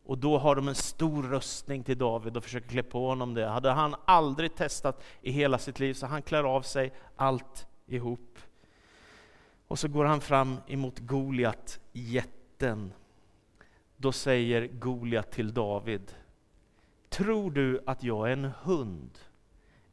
Och 0.06 0.18
då 0.18 0.38
har 0.38 0.56
de 0.56 0.68
en 0.68 0.76
stor 0.76 1.24
röstning 1.24 1.84
till 1.84 1.98
David 1.98 2.38
och 2.38 2.44
försöker 2.44 2.68
klä 2.68 2.84
på 2.84 3.08
honom 3.08 3.34
det. 3.34 3.48
Hade 3.48 3.72
han 3.72 3.96
aldrig 4.06 4.56
testat 4.56 5.04
i 5.22 5.32
hela 5.32 5.58
sitt 5.58 5.80
liv 5.80 5.94
så 5.94 6.06
han 6.06 6.22
klär 6.22 6.44
av 6.44 6.62
sig 6.62 6.94
allt 7.16 7.68
ihop. 7.88 8.40
Och 9.68 9.80
så 9.80 9.88
går 9.88 10.06
han 10.06 10.22
fram 10.22 10.58
emot 10.68 11.00
Goliat, 11.00 11.80
jätten. 12.63 12.93
Då 13.98 14.12
säger 14.12 14.67
Goliat 14.67 15.32
till 15.32 15.53
David, 15.53 16.15
Tror 17.10 17.51
du 17.51 17.84
att 17.86 18.03
jag 18.03 18.27
är 18.27 18.34
en 18.34 18.51
hund 18.63 19.20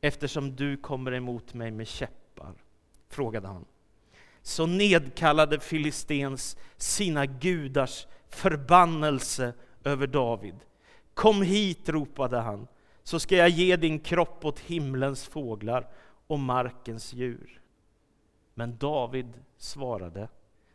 eftersom 0.01 0.57
du 0.57 0.77
kommer 0.77 1.13
emot 1.13 1.55
mig 1.55 1.71
med 1.71 1.87
käppar? 1.87 2.55
frågade 3.09 3.49
han. 3.49 3.65
Så 4.43 4.67
nedkallade 4.67 5.61
Filistens 5.61 6.57
sina 6.77 7.27
gudars 7.27 8.07
förbannelse 8.29 9.53
över 9.85 10.07
David. 10.07 10.55
Kom 11.15 11.43
hit, 11.43 11.89
ropade 11.89 12.39
han, 12.39 12.67
så 13.03 13.21
ska 13.21 13.37
jag 13.37 13.49
ge 13.49 13.77
din 13.77 13.99
kropp 14.01 14.45
åt 14.45 14.59
himlens 14.61 15.27
fåglar 15.27 15.89
och 16.27 16.39
markens 16.39 17.13
djur. 17.13 17.61
Men 18.55 18.79
David 18.79 19.33
svarade, 19.57 20.29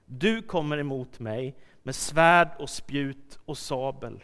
du 0.05 0.41
kommer 0.41 0.77
emot 0.77 1.19
mig 1.19 1.55
med 1.83 1.95
svärd 1.95 2.49
och 2.59 2.69
spjut 2.69 3.39
och 3.45 3.57
sabel. 3.57 4.23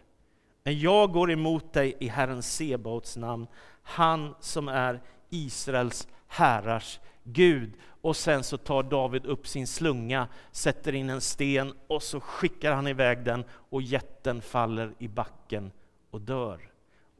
Men 0.64 0.80
jag 0.80 1.12
går 1.12 1.30
emot 1.30 1.72
dig 1.72 1.96
i 2.00 2.08
Herren 2.08 2.42
Sebaots 2.42 3.16
namn, 3.16 3.46
han 3.82 4.34
som 4.40 4.68
är 4.68 5.00
Israels 5.30 6.08
härars 6.26 7.00
Gud. 7.24 7.72
Och 7.84 8.16
sen 8.16 8.44
så 8.44 8.56
tar 8.56 8.82
David 8.82 9.26
upp 9.26 9.46
sin 9.46 9.66
slunga, 9.66 10.28
sätter 10.52 10.94
in 10.94 11.10
en 11.10 11.20
sten 11.20 11.72
och 11.86 12.02
så 12.02 12.20
skickar 12.20 12.72
han 12.72 12.86
iväg 12.86 13.24
den 13.24 13.44
och 13.50 13.82
jätten 13.82 14.42
faller 14.42 14.94
i 14.98 15.08
backen 15.08 15.72
och 16.10 16.20
dör. 16.20 16.60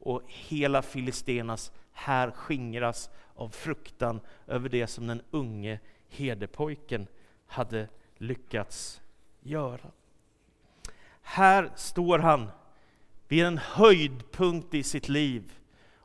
Och 0.00 0.22
hela 0.26 0.82
Filistenas 0.82 1.72
här 1.92 2.30
skingras 2.30 3.10
av 3.34 3.48
fruktan 3.48 4.20
över 4.46 4.68
det 4.68 4.86
som 4.86 5.06
den 5.06 5.22
unge 5.30 5.80
herdepojken 6.08 7.06
hade 7.46 7.88
lyckats 8.22 9.00
göra. 9.40 9.90
Här 11.22 11.70
står 11.76 12.18
han 12.18 12.50
vid 13.28 13.44
en 13.44 13.58
höjdpunkt 13.58 14.74
i 14.74 14.82
sitt 14.82 15.08
liv 15.08 15.52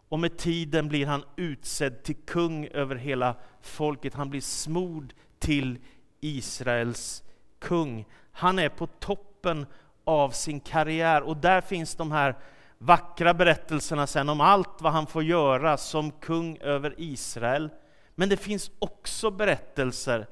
och 0.10 0.20
med 0.20 0.38
tiden 0.38 0.88
blir 0.88 1.06
han 1.06 1.24
utsedd 1.36 2.04
till 2.04 2.16
kung 2.16 2.68
över 2.68 2.96
hela 2.96 3.36
folket. 3.62 4.14
Han 4.14 4.30
blir 4.30 4.42
smord 4.42 5.14
till 5.40 5.80
Israels 6.20 7.24
kung. 7.60 8.06
Han 8.32 8.60
är 8.60 8.70
på 8.70 8.88
toppen 8.88 9.66
av 10.04 10.30
sin 10.30 10.60
karriär 10.60 11.22
och 11.22 11.38
där 11.38 11.62
finns 11.62 11.96
de 11.96 12.12
här 12.12 12.36
vackra 12.78 13.34
berättelserna 13.34 14.08
sen 14.08 14.30
om 14.30 14.42
allt 14.42 14.82
vad 14.82 14.94
han 14.94 15.08
får 15.08 15.24
göra 15.24 15.78
som 15.78 16.12
kung 16.12 16.58
över 16.58 16.94
Israel. 16.98 17.70
Men 18.16 18.30
det 18.30 18.38
finns 18.38 18.72
också 18.80 19.32
berättelser, 19.32 20.28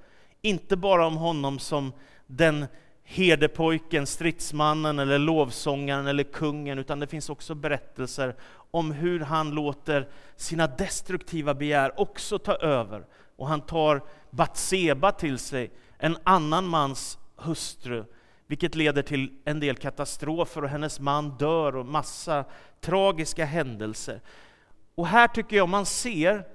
inte 0.46 0.78
bara 0.78 1.08
om 1.08 1.18
honom 1.18 1.60
som 1.60 1.94
den 2.28 2.66
herdepojken, 3.04 4.08
stridsmannen 4.08 5.00
eller 5.00 5.20
lovsångaren 5.20 6.08
eller 6.08 6.24
kungen, 6.24 6.80
utan 6.80 7.00
det 7.00 7.08
finns 7.08 7.30
också 7.30 7.56
berättelser 7.56 8.36
om 8.72 8.92
hur 8.92 9.20
han 9.20 9.52
låter 9.52 10.10
sina 10.36 10.68
destruktiva 10.68 11.54
begär 11.54 12.00
också 12.00 12.40
ta 12.40 12.56
över. 12.56 13.06
Och 13.36 13.48
han 13.48 13.62
tar 13.62 14.02
Batseba 14.30 15.12
till 15.12 15.38
sig, 15.38 15.72
en 15.98 16.18
annan 16.24 16.68
mans 16.68 17.18
hustru, 17.36 18.06
vilket 18.48 18.76
leder 18.76 19.02
till 19.02 19.32
en 19.46 19.60
del 19.60 19.76
katastrofer 19.76 20.64
och 20.64 20.70
hennes 20.70 21.00
man 21.00 21.38
dör 21.38 21.76
och 21.76 21.86
massa 21.86 22.46
tragiska 22.82 23.46
händelser. 23.46 24.22
Och 24.96 25.08
här 25.08 25.28
tycker 25.28 25.58
jag 25.58 25.70
man 25.70 25.86
ser 25.86 26.55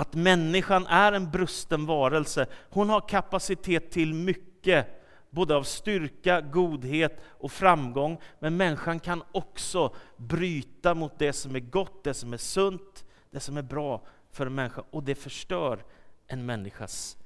att 0.00 0.14
människan 0.14 0.86
är 0.86 1.12
en 1.12 1.30
brusten 1.30 1.86
varelse. 1.86 2.46
Hon 2.70 2.88
har 2.88 3.08
kapacitet 3.08 3.90
till 3.90 4.14
mycket 4.14 4.86
både 5.30 5.56
av 5.56 5.62
styrka, 5.62 6.40
godhet 6.40 7.20
och 7.24 7.52
framgång. 7.52 8.20
Men 8.38 8.56
människan 8.56 9.00
kan 9.00 9.22
också 9.32 9.94
bryta 10.16 10.94
mot 10.94 11.18
det 11.18 11.32
som 11.32 11.56
är 11.56 11.60
gott, 11.60 12.04
det 12.04 12.14
som 12.14 12.32
är 12.32 12.36
sunt, 12.36 13.04
det 13.30 13.40
som 13.40 13.56
är 13.56 13.62
bra 13.62 14.02
för 14.32 14.46
en 14.46 14.54
människa. 14.54 14.82
Och 14.90 15.02
det 15.02 15.14
förstör 15.14 15.84
en 16.26 16.46
människas 16.46 17.16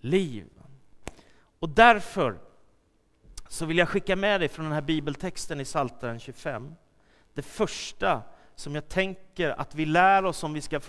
liv. 0.00 0.46
Och 1.58 1.68
därför 1.68 2.38
så 3.48 3.66
vill 3.66 3.78
jag 3.78 3.88
skicka 3.88 4.16
med 4.16 4.40
dig 4.40 4.48
från 4.48 4.64
den 4.64 4.74
här 4.74 4.82
bibeltexten 4.82 5.60
i 5.60 5.64
Psaltaren 5.64 6.20
25. 6.20 6.74
Det 7.34 7.42
första 7.42 8.22
som 8.54 8.74
jag 8.74 8.88
tänker 8.88 9.50
att 9.60 9.74
vi 9.74 9.86
lär 9.86 10.24
oss 10.24 10.42
om 10.42 10.52
vi 10.52 10.60
ska 10.60 10.80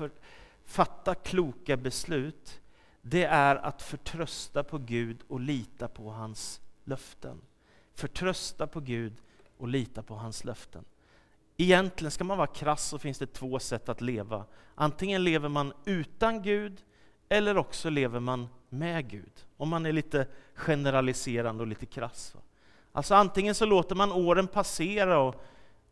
fatta 0.65 1.15
kloka 1.15 1.77
beslut, 1.77 2.61
det 3.01 3.23
är 3.23 3.55
att 3.55 3.81
förtrösta 3.81 4.63
på 4.63 4.77
Gud 4.77 5.17
och 5.27 5.39
lita 5.39 5.87
på 5.87 6.09
hans 6.09 6.61
löften. 6.83 7.41
Förtrösta 7.93 8.67
på 8.67 8.79
Gud 8.79 9.13
och 9.57 9.67
lita 9.67 10.03
på 10.03 10.15
hans 10.15 10.43
löften. 10.43 10.85
Egentligen, 11.57 12.11
ska 12.11 12.23
man 12.23 12.37
vara 12.37 12.47
krass, 12.47 12.87
så 12.87 12.99
finns 12.99 13.17
det 13.17 13.33
två 13.33 13.59
sätt 13.59 13.89
att 13.89 14.01
leva. 14.01 14.45
Antingen 14.75 15.23
lever 15.23 15.49
man 15.49 15.73
utan 15.85 16.41
Gud, 16.41 16.83
eller 17.29 17.57
också 17.57 17.89
lever 17.89 18.19
man 18.19 18.47
med 18.69 19.09
Gud. 19.09 19.45
Om 19.57 19.69
man 19.69 19.85
är 19.85 19.91
lite 19.91 20.27
generaliserande 20.55 21.63
och 21.63 21.67
lite 21.67 21.85
krass. 21.85 22.35
Alltså 22.91 23.15
antingen 23.15 23.55
så 23.55 23.65
låter 23.65 23.95
man 23.95 24.11
åren 24.11 24.47
passera 24.47 25.19
och, 25.19 25.43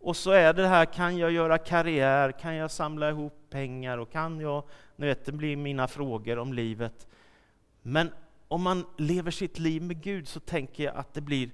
och 0.01 0.17
så 0.17 0.31
är 0.31 0.53
det 0.53 0.67
här, 0.67 0.85
kan 0.85 1.17
jag 1.17 1.31
göra 1.31 1.57
karriär, 1.57 2.31
kan 2.31 2.55
jag 2.55 2.71
samla 2.71 3.09
ihop 3.09 3.33
pengar 3.49 3.97
och 3.97 4.11
kan 4.11 4.39
jag, 4.39 4.63
nu 4.95 5.07
vet 5.07 5.25
det 5.25 5.31
blir 5.31 5.55
mina 5.55 5.87
frågor 5.87 6.39
om 6.39 6.53
livet. 6.53 7.07
Men 7.81 8.11
om 8.47 8.61
man 8.61 8.85
lever 8.97 9.31
sitt 9.31 9.59
liv 9.59 9.81
med 9.81 10.01
Gud 10.01 10.27
så 10.27 10.39
tänker 10.39 10.83
jag 10.83 10.95
att 10.95 11.13
det 11.13 11.21
blir 11.21 11.49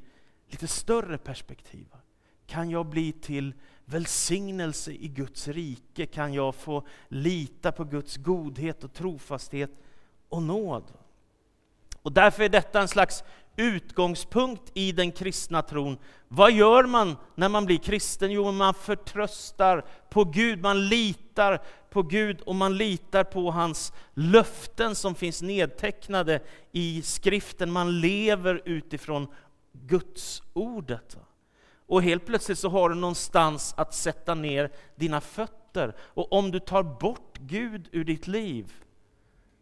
lite 0.48 0.68
större 0.68 1.18
perspektiv. 1.18 1.88
Kan 2.46 2.70
jag 2.70 2.86
bli 2.86 3.12
till 3.12 3.54
välsignelse 3.86 4.92
i 4.92 5.08
Guds 5.08 5.48
rike? 5.48 6.06
Kan 6.06 6.34
jag 6.34 6.56
få 6.56 6.88
lita 7.08 7.72
på 7.72 7.84
Guds 7.84 8.18
godhet 8.18 8.84
och 8.84 8.94
trofasthet 8.94 9.72
och 10.30 10.44
nåd? 10.44 10.84
Och 12.02 12.12
därför 12.12 12.44
är 12.44 12.50
detta 12.50 12.82
en 12.82 12.88
slags 12.88 13.24
utgångspunkt 13.58 14.72
i 14.74 14.92
den 14.92 15.12
kristna 15.12 15.62
tron. 15.62 15.98
Vad 16.28 16.52
gör 16.52 16.84
man 16.84 17.16
när 17.36 17.50
man 17.50 17.66
blir 17.66 17.78
kristen? 17.78 18.32
Jo, 18.32 18.52
man 18.52 18.74
förtröstar 18.74 19.86
på 20.10 20.24
Gud, 20.24 20.62
man 20.62 20.88
litar 20.88 21.62
på 21.90 22.04
Gud 22.04 22.42
och 22.42 22.56
man 22.56 22.78
litar 22.78 23.24
på 23.24 23.52
hans 23.52 23.94
löften 24.14 24.96
som 24.96 25.16
finns 25.16 25.42
nedtecknade 25.42 26.40
i 26.72 27.02
skriften. 27.02 27.72
Man 27.72 28.00
lever 28.00 28.62
utifrån 28.66 29.28
Guds 29.72 30.44
ordet. 30.54 31.18
Och 31.88 32.04
helt 32.04 32.26
plötsligt 32.26 32.60
så 32.60 32.70
har 32.70 32.90
du 32.90 32.96
någonstans 32.96 33.74
att 33.78 33.94
sätta 33.94 34.36
ner 34.36 34.72
dina 34.96 35.22
fötter. 35.22 35.96
Och 36.00 36.34
om 36.34 36.52
du 36.52 36.60
tar 36.60 36.84
bort 36.84 37.38
Gud 37.38 37.90
ur 37.92 38.04
ditt 38.04 38.28
liv, 38.28 38.74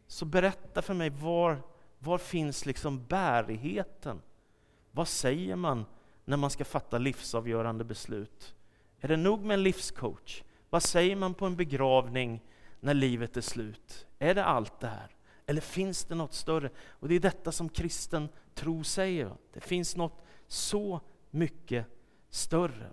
så 0.08 0.26
berätta 0.26 0.82
för 0.82 0.94
mig 0.94 1.10
var 1.10 1.62
var 2.00 2.18
finns 2.18 2.66
liksom 2.66 3.06
bärigheten? 3.06 4.22
Vad 4.92 5.08
säger 5.08 5.56
man 5.56 5.86
när 6.26 6.38
man 6.38 6.50
ska 6.50 6.66
fatta 6.66 6.98
livsavgörande 6.98 7.84
beslut? 7.84 8.56
Är 9.00 9.08
det 9.08 9.18
nog 9.18 9.42
med 9.42 9.54
en 9.54 9.64
livscoach? 9.64 10.44
Vad 10.70 10.84
säger 10.84 11.16
man 11.16 11.34
på 11.34 11.46
en 11.46 11.56
begravning 11.56 12.42
när 12.80 12.94
livet 12.94 13.38
är 13.38 13.42
slut? 13.42 14.08
Är 14.20 14.36
det 14.36 14.46
allt 14.46 14.80
det 14.80 14.88
här? 14.88 15.16
Eller 15.46 15.62
finns 15.62 16.06
det 16.06 16.16
något 16.16 16.34
större? 16.34 16.70
Och 16.90 17.08
det 17.08 17.16
är 17.16 17.20
detta 17.20 17.52
som 17.52 17.70
kristen 17.70 18.30
tro 18.54 18.84
säger. 18.84 19.32
Det 19.54 19.60
finns 19.60 19.96
något 19.96 20.26
så 20.48 21.02
mycket 21.32 21.86
större. 22.30 22.90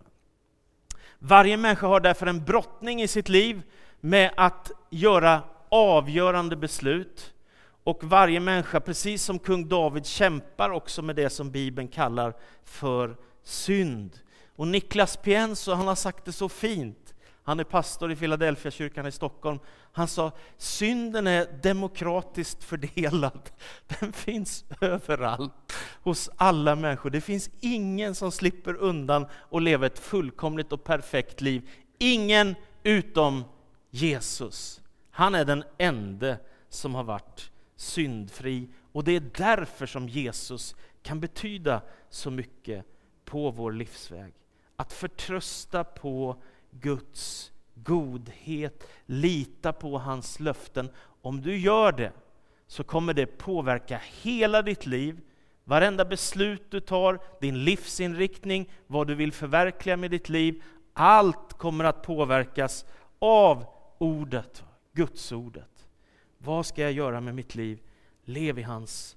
Varje 1.18 1.56
människa 1.56 1.86
har 1.86 2.00
därför 2.00 2.26
en 2.26 2.44
brottning 2.44 3.02
i 3.02 3.08
sitt 3.08 3.28
liv 3.28 3.62
med 4.00 4.32
att 4.36 4.70
göra 4.90 5.42
avgörande 5.68 6.56
beslut. 6.56 7.34
Och 7.84 8.04
varje 8.04 8.40
människa, 8.40 8.80
precis 8.80 9.22
som 9.24 9.38
kung 9.38 9.68
David, 9.68 10.06
kämpar 10.06 10.70
också 10.70 11.02
med 11.02 11.16
det 11.16 11.30
som 11.30 11.50
Bibeln 11.50 11.88
kallar 11.88 12.34
för 12.64 13.16
synd. 13.42 14.18
Och 14.56 14.68
Niklas 14.68 15.16
Pienso, 15.16 15.72
han 15.72 15.88
har 15.88 15.94
sagt 15.94 16.24
det 16.24 16.32
så 16.32 16.48
fint. 16.48 17.14
Han 17.44 17.60
är 17.60 17.64
pastor 17.64 18.12
i 18.12 18.16
Philadelphia 18.16 18.70
kyrkan 18.70 19.06
i 19.06 19.12
Stockholm. 19.12 19.58
Han 19.92 20.08
sa, 20.08 20.32
synden 20.56 21.26
är 21.26 21.46
demokratiskt 21.62 22.64
fördelad. 22.64 23.50
Den 24.00 24.12
finns 24.12 24.64
överallt, 24.80 25.72
hos 26.02 26.30
alla 26.36 26.74
människor. 26.74 27.10
Det 27.10 27.20
finns 27.20 27.50
ingen 27.60 28.14
som 28.14 28.32
slipper 28.32 28.74
undan 28.74 29.26
och 29.34 29.60
leva 29.60 29.86
ett 29.86 29.98
fullkomligt 29.98 30.72
och 30.72 30.84
perfekt 30.84 31.40
liv. 31.40 31.70
Ingen 31.98 32.54
utom 32.82 33.44
Jesus. 33.90 34.80
Han 35.10 35.34
är 35.34 35.44
den 35.44 35.64
enda 35.78 36.36
som 36.68 36.94
har 36.94 37.04
varit 37.04 37.51
syndfri. 37.82 38.68
Och 38.92 39.04
det 39.04 39.12
är 39.12 39.30
därför 39.34 39.86
som 39.86 40.08
Jesus 40.08 40.76
kan 41.02 41.20
betyda 41.20 41.82
så 42.10 42.30
mycket 42.30 42.84
på 43.24 43.50
vår 43.50 43.72
livsväg. 43.72 44.34
Att 44.76 44.92
förtrösta 44.92 45.84
på 45.84 46.42
Guds 46.70 47.52
godhet, 47.74 48.88
lita 49.06 49.72
på 49.72 49.98
hans 49.98 50.40
löften. 50.40 50.90
Om 51.22 51.40
du 51.40 51.58
gör 51.58 51.92
det 51.92 52.12
så 52.66 52.84
kommer 52.84 53.14
det 53.14 53.26
påverka 53.26 54.00
hela 54.22 54.62
ditt 54.62 54.86
liv, 54.86 55.20
varenda 55.64 56.04
beslut 56.04 56.70
du 56.70 56.80
tar, 56.80 57.20
din 57.40 57.64
livsinriktning, 57.64 58.70
vad 58.86 59.06
du 59.06 59.14
vill 59.14 59.32
förverkliga 59.32 59.96
med 59.96 60.10
ditt 60.10 60.28
liv. 60.28 60.62
Allt 60.92 61.52
kommer 61.52 61.84
att 61.84 62.02
påverkas 62.02 62.84
av 63.18 63.64
ordet, 63.98 64.64
Guds 64.92 65.32
ordet. 65.32 65.71
Vad 66.44 66.66
ska 66.66 66.82
jag 66.82 66.92
göra 66.92 67.20
med 67.20 67.34
mitt 67.34 67.54
liv? 67.54 67.80
Lev 68.24 68.58
i 68.58 68.62
hans 68.62 69.16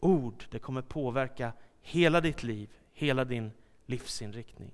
ord. 0.00 0.44
Det 0.50 0.58
kommer 0.58 0.82
påverka 0.82 1.52
hela 1.82 2.20
ditt 2.20 2.42
liv, 2.42 2.68
hela 2.94 3.24
din 3.24 3.52
livsinriktning. 3.86 4.70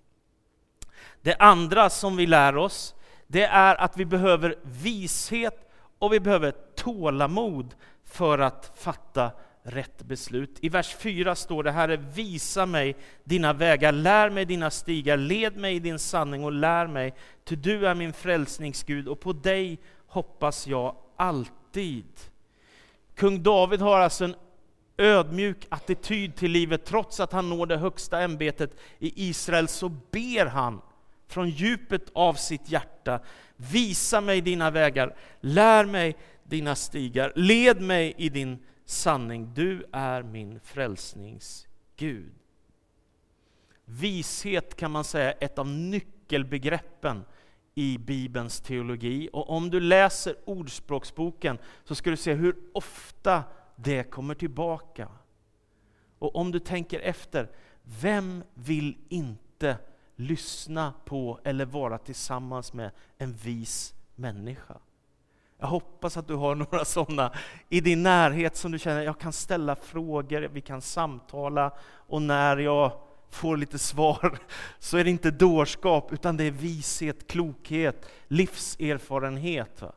Det 1.20 1.36
andra 1.36 1.90
som 1.90 2.16
vi 2.16 2.26
lär 2.26 2.56
oss, 2.56 2.94
det 3.26 3.44
är 3.44 3.74
att 3.80 3.96
vi 3.96 4.04
behöver 4.04 4.56
vishet 4.62 5.70
och 5.98 6.12
vi 6.12 6.20
behöver 6.20 6.50
tålamod 6.76 7.74
för 8.04 8.38
att 8.38 8.72
fatta 8.74 9.30
rätt 9.62 10.02
beslut. 10.02 10.58
I 10.60 10.68
vers 10.68 10.94
4 10.94 11.34
står 11.34 11.62
det, 11.62 11.70
Herre, 11.70 11.96
visa 11.96 12.66
mig 12.66 12.96
dina 13.24 13.52
vägar, 13.52 13.92
lär 13.92 14.30
mig 14.30 14.44
dina 14.44 14.70
stigar, 14.70 15.16
led 15.16 15.56
mig 15.56 15.76
i 15.76 15.80
din 15.80 15.98
sanning 15.98 16.44
och 16.44 16.52
lär 16.52 16.86
mig, 16.86 17.14
ty 17.44 17.56
du 17.56 17.86
är 17.86 17.94
min 17.94 18.12
frälsningsgud 18.12 19.08
och 19.08 19.20
på 19.20 19.32
dig 19.32 19.78
hoppas 20.06 20.66
jag 20.66 20.96
alltid 21.16 21.61
alltid. 21.72 22.04
Kung 23.14 23.42
David 23.42 23.80
har 23.80 24.00
alltså 24.00 24.24
en 24.24 24.34
ödmjuk 24.96 25.66
attityd 25.68 26.36
till 26.36 26.50
livet. 26.50 26.84
Trots 26.84 27.20
att 27.20 27.32
han 27.32 27.48
når 27.48 27.66
det 27.66 27.76
högsta 27.76 28.20
ämbetet 28.20 28.76
i 28.98 29.28
Israel 29.28 29.68
så 29.68 29.88
ber 29.88 30.46
han 30.46 30.80
från 31.26 31.50
djupet 31.50 32.10
av 32.12 32.34
sitt 32.34 32.70
hjärta. 32.70 33.20
Visa 33.56 34.20
mig 34.20 34.40
dina 34.40 34.70
vägar, 34.70 35.16
lär 35.40 35.84
mig 35.84 36.16
dina 36.44 36.74
stigar, 36.74 37.32
led 37.36 37.80
mig 37.80 38.14
i 38.16 38.28
din 38.28 38.58
sanning. 38.84 39.54
Du 39.54 39.84
är 39.92 40.22
min 40.22 40.60
frälsningsgud. 40.60 42.32
Vishet 43.84 44.76
kan 44.76 44.90
man 44.90 45.04
säga 45.04 45.32
är 45.32 45.44
ett 45.44 45.58
av 45.58 45.68
nyckelbegreppen 45.68 47.24
i 47.74 47.98
Bibelns 47.98 48.60
teologi. 48.60 49.28
Och 49.32 49.50
om 49.50 49.70
du 49.70 49.80
läser 49.80 50.34
Ordspråksboken 50.44 51.58
så 51.84 51.94
ska 51.94 52.10
du 52.10 52.16
se 52.16 52.34
hur 52.34 52.56
ofta 52.74 53.42
det 53.76 54.04
kommer 54.04 54.34
tillbaka. 54.34 55.08
Och 56.18 56.36
om 56.36 56.52
du 56.52 56.58
tänker 56.58 57.00
efter, 57.00 57.50
vem 57.82 58.44
vill 58.54 58.96
inte 59.08 59.78
lyssna 60.16 60.94
på 61.04 61.40
eller 61.44 61.64
vara 61.64 61.98
tillsammans 61.98 62.72
med 62.72 62.90
en 63.18 63.32
vis 63.32 63.94
människa? 64.14 64.76
Jag 65.58 65.66
hoppas 65.66 66.16
att 66.16 66.28
du 66.28 66.34
har 66.34 66.54
några 66.72 66.84
sådana 66.84 67.32
i 67.68 67.80
din 67.80 68.02
närhet 68.02 68.56
som 68.56 68.72
du 68.72 68.78
känner, 68.78 69.02
jag 69.02 69.18
kan 69.18 69.32
ställa 69.32 69.76
frågor, 69.76 70.48
vi 70.52 70.60
kan 70.60 70.82
samtala 70.82 71.72
och 71.82 72.22
när 72.22 72.56
jag 72.56 72.92
får 73.34 73.56
lite 73.56 73.78
svar, 73.78 74.38
så 74.78 74.96
är 74.98 75.04
det 75.04 75.10
inte 75.10 75.30
dårskap, 75.30 76.12
utan 76.12 76.36
det 76.36 76.44
är 76.44 76.50
vishet, 76.50 77.26
klokhet, 77.26 78.06
livserfarenhet. 78.28 79.82
Va? 79.82 79.92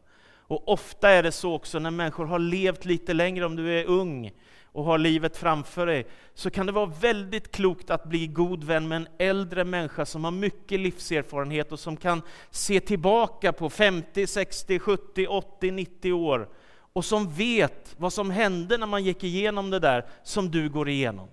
Och 0.47 0.67
ofta 0.67 1.09
är 1.09 1.23
det 1.23 1.31
så 1.31 1.53
också 1.53 1.79
när 1.79 1.91
människor 1.91 2.25
har 2.25 2.39
levt 2.39 2.85
lite 2.85 3.13
längre, 3.13 3.45
om 3.45 3.55
du 3.55 3.79
är 3.79 3.85
ung 3.85 4.31
och 4.75 4.83
har 4.83 4.97
livet 4.97 5.37
framför 5.37 5.85
dig, 5.85 6.07
så 6.33 6.49
kan 6.49 6.65
det 6.65 6.71
vara 6.71 6.85
väldigt 6.85 7.51
klokt 7.51 7.89
att 7.89 8.03
bli 8.03 8.27
god 8.27 8.63
vän 8.63 8.87
med 8.87 8.95
en 8.95 9.07
äldre 9.17 9.63
människa 9.63 10.05
som 10.05 10.23
har 10.23 10.31
mycket 10.31 10.79
livserfarenhet 10.79 11.71
och 11.71 11.79
som 11.79 11.97
kan 11.97 12.21
se 12.49 12.79
tillbaka 12.79 13.53
på 13.53 13.69
50, 13.69 14.27
60, 14.27 14.79
70, 14.79 15.27
80, 15.27 15.71
90 15.71 16.13
år 16.13 16.49
och 16.93 17.05
som 17.05 17.31
vet 17.31 17.95
vad 17.97 18.13
som 18.13 18.31
hände 18.31 18.77
när 18.77 18.87
man 18.87 19.03
gick 19.03 19.23
igenom 19.23 19.69
det 19.69 19.79
där 19.79 20.05
som 20.23 20.51
du 20.51 20.69
går 20.69 20.89
igenom. 20.89 21.27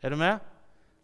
Är 0.00 0.10
du 0.10 0.16
med? 0.16 0.38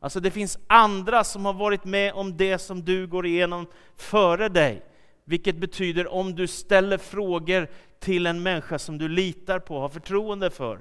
Alltså 0.07 0.21
det 0.21 0.31
finns 0.31 0.59
andra 0.66 1.25
som 1.25 1.45
har 1.45 1.53
varit 1.53 1.85
med 1.85 2.12
om 2.12 2.37
det 2.37 2.59
som 2.59 2.85
du 2.85 3.07
går 3.07 3.27
igenom 3.27 3.66
före 3.97 4.49
dig. 4.49 4.83
Vilket 5.25 5.57
betyder 5.57 6.07
om 6.12 6.35
du 6.35 6.47
ställer 6.47 6.99
frågor 6.99 7.69
till 7.99 8.27
en 8.27 8.42
människa 8.42 8.79
som 8.79 8.99
du 8.99 9.09
litar 9.09 9.59
på, 9.59 9.81
har 9.81 9.88
förtroende 9.88 10.51
för 10.51 10.81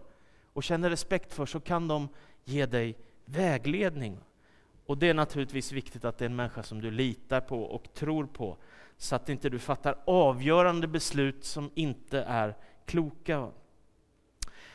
och 0.54 0.64
känner 0.64 0.90
respekt 0.90 1.34
för, 1.34 1.46
så 1.46 1.60
kan 1.60 1.88
de 1.88 2.10
ge 2.44 2.66
dig 2.66 2.98
vägledning. 3.26 4.18
Och 4.86 4.98
det 4.98 5.10
är 5.10 5.14
naturligtvis 5.14 5.72
viktigt 5.72 6.06
att 6.06 6.18
det 6.18 6.26
är 6.26 6.30
en 6.30 6.36
människa 6.36 6.64
som 6.64 6.82
du 6.82 6.92
litar 6.92 7.42
på 7.42 7.64
och 7.64 7.94
tror 7.94 8.26
på, 8.26 8.58
så 8.98 9.16
att 9.16 9.30
inte 9.30 9.50
du 9.50 9.60
fattar 9.60 9.98
avgörande 10.06 10.88
beslut 10.88 11.46
som 11.46 11.72
inte 11.76 12.22
är 12.22 12.56
kloka. 12.86 13.50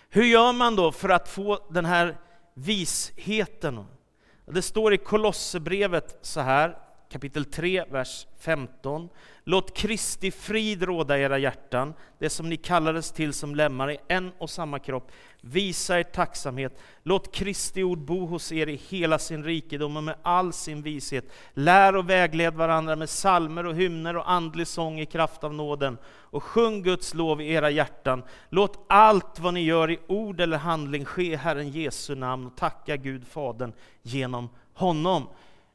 Hur 0.08 0.24
gör 0.24 0.52
man 0.52 0.76
då 0.76 0.92
för 0.92 1.08
att 1.08 1.28
få 1.28 1.58
den 1.68 1.84
här 1.84 2.16
visheten? 2.54 3.84
Det 4.52 4.62
står 4.62 4.94
i 4.94 4.98
Kolosserbrevet 4.98 6.18
så 6.22 6.40
här, 6.40 6.76
kapitel 7.10 7.44
3, 7.44 7.84
vers 7.90 8.26
15. 8.38 9.08
Låt 9.44 9.76
Kristi 9.76 10.30
frid 10.30 10.82
råda 10.82 11.18
i 11.18 11.22
era 11.22 11.38
hjärtan, 11.38 11.94
det 12.18 12.30
som 12.30 12.48
ni 12.48 12.56
kallades 12.56 13.12
till 13.12 13.32
som 13.32 13.54
lemmar 13.54 13.90
i 13.90 13.98
en 14.08 14.32
och 14.38 14.50
samma 14.50 14.78
kropp. 14.78 15.12
Visa 15.40 15.98
er 15.98 16.02
tacksamhet. 16.02 16.78
Låt 17.02 17.34
Kristi 17.34 17.82
ord 17.82 17.98
bo 17.98 18.26
hos 18.26 18.52
er 18.52 18.68
i 18.68 18.80
hela 18.88 19.18
sin 19.18 19.44
rikedom 19.44 19.96
och 19.96 20.04
med 20.04 20.14
all 20.22 20.52
sin 20.52 20.82
vishet. 20.82 21.24
Lär 21.54 21.96
och 21.96 22.10
vägled 22.10 22.54
varandra 22.54 22.96
med 22.96 23.10
salmer 23.10 23.66
och 23.66 23.74
hymner 23.74 24.16
och 24.16 24.30
andlig 24.30 24.66
sång 24.66 25.00
i 25.00 25.06
kraft 25.06 25.44
av 25.44 25.54
nåden. 25.54 25.98
Och 26.06 26.42
sjung 26.42 26.82
Guds 26.82 27.14
lov 27.14 27.40
i 27.40 27.52
era 27.52 27.70
hjärtan. 27.70 28.22
Låt 28.48 28.84
allt 28.88 29.38
vad 29.38 29.54
ni 29.54 29.60
gör 29.60 29.90
i 29.90 29.98
ord 30.06 30.40
eller 30.40 30.56
handling 30.56 31.04
ske 31.04 31.32
i 31.32 31.36
Herren 31.36 31.70
Jesu 31.70 32.14
namn 32.14 32.46
och 32.46 32.56
tacka 32.56 32.96
Gud 32.96 33.26
Fadern 33.26 33.72
genom 34.02 34.48
honom. 34.74 35.28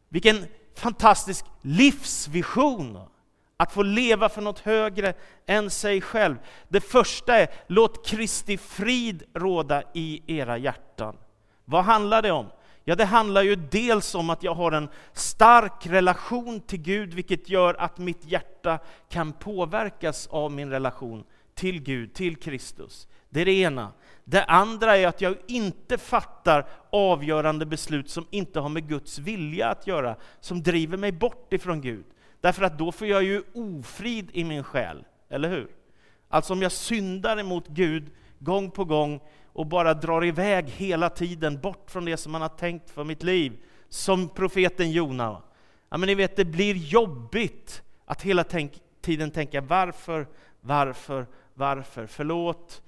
Vilken 0.09 0.45
fantastisk 0.75 1.45
livsvision! 1.61 2.99
Att 3.57 3.71
få 3.71 3.83
leva 3.83 4.29
för 4.29 4.41
något 4.41 4.59
högre 4.59 5.13
än 5.45 5.69
sig 5.69 6.01
själv. 6.01 6.35
Det 6.67 6.81
första 6.81 7.35
är, 7.39 7.47
låt 7.67 8.07
Kristi 8.07 8.57
frid 8.57 9.23
råda 9.33 9.83
i 9.93 10.38
era 10.38 10.57
hjärtan. 10.57 11.15
Vad 11.65 11.83
handlar 11.83 12.21
det 12.21 12.31
om? 12.31 12.47
Ja, 12.83 12.95
det 12.95 13.05
handlar 13.05 13.41
ju 13.41 13.55
dels 13.55 14.15
om 14.15 14.29
att 14.29 14.43
jag 14.43 14.55
har 14.55 14.71
en 14.71 14.89
stark 15.13 15.85
relation 15.85 16.61
till 16.61 16.81
Gud, 16.81 17.13
vilket 17.13 17.49
gör 17.49 17.73
att 17.73 17.97
mitt 17.97 18.25
hjärta 18.25 18.79
kan 19.09 19.33
påverkas 19.33 20.27
av 20.27 20.51
min 20.51 20.69
relation 20.69 21.23
till 21.53 21.81
Gud, 21.81 22.13
till 22.13 22.35
Kristus. 22.35 23.07
Det 23.35 23.41
är 23.41 23.45
det 23.45 23.51
ena. 23.51 23.91
Det 24.23 24.43
andra 24.43 24.97
är 24.97 25.07
att 25.07 25.21
jag 25.21 25.35
inte 25.47 25.97
fattar 25.97 26.67
avgörande 26.89 27.65
beslut 27.65 28.09
som 28.09 28.27
inte 28.29 28.59
har 28.59 28.69
med 28.69 28.87
Guds 28.87 29.19
vilja 29.19 29.69
att 29.69 29.87
göra, 29.87 30.15
som 30.39 30.63
driver 30.63 30.97
mig 30.97 31.11
bort 31.11 31.53
ifrån 31.53 31.81
Gud. 31.81 32.05
Därför 32.41 32.63
att 32.63 32.77
då 32.77 32.91
får 32.91 33.07
jag 33.07 33.23
ju 33.23 33.43
ofrid 33.53 34.29
i 34.33 34.43
min 34.43 34.63
själ, 34.63 35.03
eller 35.29 35.49
hur? 35.49 35.67
Alltså 36.29 36.53
om 36.53 36.61
jag 36.61 36.71
syndar 36.71 37.39
emot 37.39 37.67
Gud 37.67 38.11
gång 38.39 38.71
på 38.71 38.85
gång 38.85 39.19
och 39.53 39.65
bara 39.65 39.93
drar 39.93 40.25
iväg 40.25 40.69
hela 40.69 41.09
tiden 41.09 41.61
bort 41.61 41.91
från 41.91 42.05
det 42.05 42.17
som 42.17 42.33
han 42.33 42.41
har 42.41 42.49
tänkt 42.49 42.89
för 42.89 43.03
mitt 43.03 43.23
liv, 43.23 43.53
som 43.89 44.29
profeten 44.29 44.91
Jona. 44.91 45.41
Ja, 45.89 45.97
men 45.97 46.07
ni 46.07 46.15
vet, 46.15 46.35
det 46.35 46.45
blir 46.45 46.75
jobbigt 46.75 47.83
att 48.05 48.21
hela 48.21 48.43
tänk, 48.43 48.73
tiden 49.01 49.31
tänka 49.31 49.61
varför, 49.61 50.27
varför, 50.61 51.27
varför, 51.53 52.07
förlåt, 52.07 52.81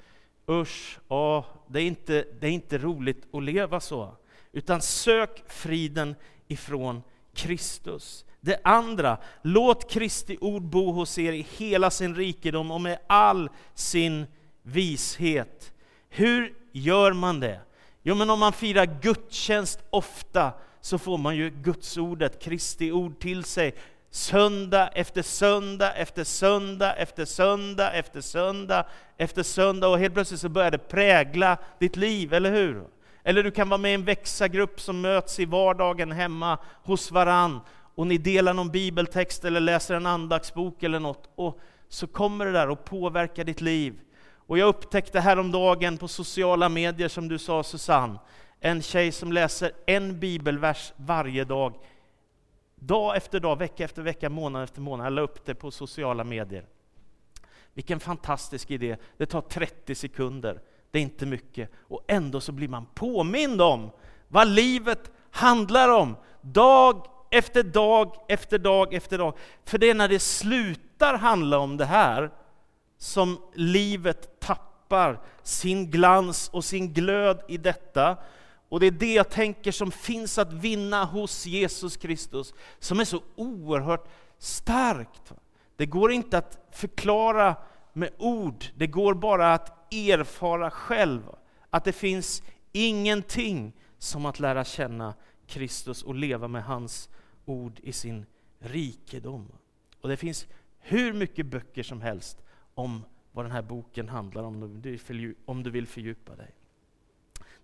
usch, 0.49 0.99
ja, 1.07 1.45
det, 1.67 1.79
är 1.81 1.85
inte, 1.85 2.25
det 2.39 2.47
är 2.47 2.51
inte 2.51 2.77
roligt 2.77 3.35
att 3.35 3.43
leva 3.43 3.79
så. 3.79 4.15
Utan 4.51 4.81
sök 4.81 5.43
friden 5.47 6.15
ifrån 6.47 7.03
Kristus. 7.33 8.25
Det 8.41 8.59
andra, 8.63 9.17
låt 9.41 9.91
Kristi 9.91 10.37
ord 10.41 10.61
bo 10.61 10.91
hos 10.91 11.17
er 11.17 11.33
i 11.33 11.47
hela 11.57 11.89
sin 11.89 12.15
rikedom 12.15 12.71
och 12.71 12.81
med 12.81 12.99
all 13.07 13.49
sin 13.73 14.25
vishet. 14.61 15.73
Hur 16.09 16.53
gör 16.71 17.13
man 17.13 17.39
det? 17.39 17.59
Jo, 18.03 18.15
men 18.15 18.29
om 18.29 18.39
man 18.39 18.53
firar 18.53 18.99
gudstjänst 19.01 19.79
ofta 19.89 20.53
så 20.81 20.97
får 20.97 21.17
man 21.17 21.35
ju 21.35 21.49
Guds 21.49 21.97
ordet, 21.97 22.43
Kristi 22.43 22.91
ord 22.91 23.19
till 23.19 23.43
sig 23.43 23.75
söndag 24.17 24.87
efter 24.87 25.21
söndag 25.21 25.93
efter 25.93 26.23
söndag 26.23 26.93
efter 26.93 27.25
söndag 27.25 27.91
efter 27.91 28.21
söndag 28.21 28.85
efter 29.17 29.43
söndag 29.43 29.87
och 29.87 29.99
helt 29.99 30.13
plötsligt 30.13 30.39
så 30.39 30.49
börjar 30.49 30.71
det 30.71 30.77
prägla 30.77 31.57
ditt 31.79 31.95
liv, 31.95 32.33
eller 32.33 32.51
hur? 32.51 32.83
Eller 33.23 33.43
du 33.43 33.51
kan 33.51 33.69
vara 33.69 33.77
med 33.77 33.91
i 33.91 33.93
en 33.93 34.05
växagrupp 34.05 34.81
som 34.81 35.01
möts 35.01 35.39
i 35.39 35.45
vardagen 35.45 36.11
hemma 36.11 36.57
hos 36.83 37.11
varann 37.11 37.59
och 37.95 38.07
ni 38.07 38.17
delar 38.17 38.53
någon 38.53 38.71
bibeltext 38.71 39.45
eller 39.45 39.59
läser 39.59 39.95
en 39.95 40.05
andaktsbok 40.05 40.83
eller 40.83 40.99
något 40.99 41.29
och 41.35 41.59
så 41.89 42.07
kommer 42.07 42.45
det 42.45 42.51
där 42.51 42.69
och 42.69 42.85
påverkar 42.85 43.43
ditt 43.43 43.61
liv. 43.61 43.99
Och 44.47 44.57
jag 44.57 44.67
upptäckte 44.67 45.19
häromdagen 45.19 45.97
på 45.97 46.07
sociala 46.07 46.69
medier, 46.69 47.07
som 47.07 47.27
du 47.27 47.37
sa 47.37 47.63
Susanne, 47.63 48.19
en 48.59 48.81
tjej 48.81 49.11
som 49.11 49.31
läser 49.31 49.71
en 49.85 50.19
bibelvers 50.19 50.93
varje 50.95 51.43
dag. 51.43 51.73
Dag 52.79 53.17
efter 53.17 53.39
dag, 53.39 53.55
vecka 53.55 53.83
efter 53.83 54.01
vecka, 54.01 54.29
månad 54.29 54.63
efter 54.63 54.81
månad. 54.81 55.05
Jag 55.05 55.13
la 55.13 55.21
upp 55.21 55.45
det 55.45 55.55
på 55.55 55.71
sociala 55.71 56.23
medier. 56.23 56.65
Vilken 57.73 57.99
fantastisk 57.99 58.71
idé. 58.71 58.97
Det 59.17 59.25
tar 59.25 59.41
30 59.41 59.95
sekunder. 59.95 60.61
Det 60.91 60.99
är 60.99 61.03
inte 61.03 61.25
mycket. 61.25 61.71
Och 61.77 62.03
ändå 62.07 62.41
så 62.41 62.51
blir 62.51 62.67
man 62.67 62.85
påmind 62.85 63.61
om 63.61 63.91
vad 64.27 64.47
livet 64.47 65.11
handlar 65.31 65.89
om. 65.89 66.15
Dag 66.41 67.07
efter 67.31 67.63
dag 67.63 68.15
efter 68.27 68.57
dag 68.57 68.93
efter 68.93 69.17
dag. 69.17 69.37
För 69.65 69.77
det 69.77 69.89
är 69.89 69.93
när 69.93 70.07
det 70.07 70.19
slutar 70.19 71.17
handla 71.17 71.57
om 71.57 71.77
det 71.77 71.85
här 71.85 72.31
som 72.97 73.41
livet 73.53 74.39
tappar 74.39 75.19
sin 75.43 75.91
glans 75.91 76.49
och 76.49 76.65
sin 76.65 76.93
glöd 76.93 77.41
i 77.47 77.57
detta. 77.57 78.17
Och 78.69 78.79
det 78.79 78.85
är 78.85 78.91
det 78.91 79.13
jag 79.13 79.29
tänker 79.29 79.71
som 79.71 79.91
finns 79.91 80.37
att 80.37 80.53
vinna 80.53 81.05
hos 81.05 81.45
Jesus 81.45 81.97
Kristus, 81.97 82.53
som 82.79 82.99
är 82.99 83.05
så 83.05 83.21
oerhört 83.35 84.07
starkt. 84.37 85.33
Det 85.75 85.85
går 85.85 86.11
inte 86.11 86.37
att 86.37 86.67
förklara 86.71 87.55
med 87.93 88.09
ord, 88.17 88.65
det 88.75 88.87
går 88.87 89.13
bara 89.13 89.53
att 89.53 89.93
erfara 89.93 90.71
själv 90.71 91.21
att 91.69 91.83
det 91.83 91.91
finns 91.91 92.43
ingenting 92.71 93.73
som 93.97 94.25
att 94.25 94.39
lära 94.39 94.63
känna 94.63 95.13
Kristus 95.47 96.03
och 96.03 96.15
leva 96.15 96.47
med 96.47 96.63
hans 96.63 97.09
ord 97.45 97.79
i 97.83 97.91
sin 97.91 98.25
rikedom. 98.59 99.51
Och 100.01 100.09
det 100.09 100.17
finns 100.17 100.47
hur 100.79 101.13
mycket 101.13 101.45
böcker 101.45 101.83
som 101.83 102.01
helst 102.01 102.37
om 102.73 103.05
vad 103.31 103.45
den 103.45 103.51
här 103.51 103.61
boken 103.61 104.09
handlar 104.09 104.43
om, 104.43 104.81
om 105.45 105.63
du 105.63 105.69
vill 105.69 105.87
fördjupa 105.87 106.35
dig. 106.35 106.55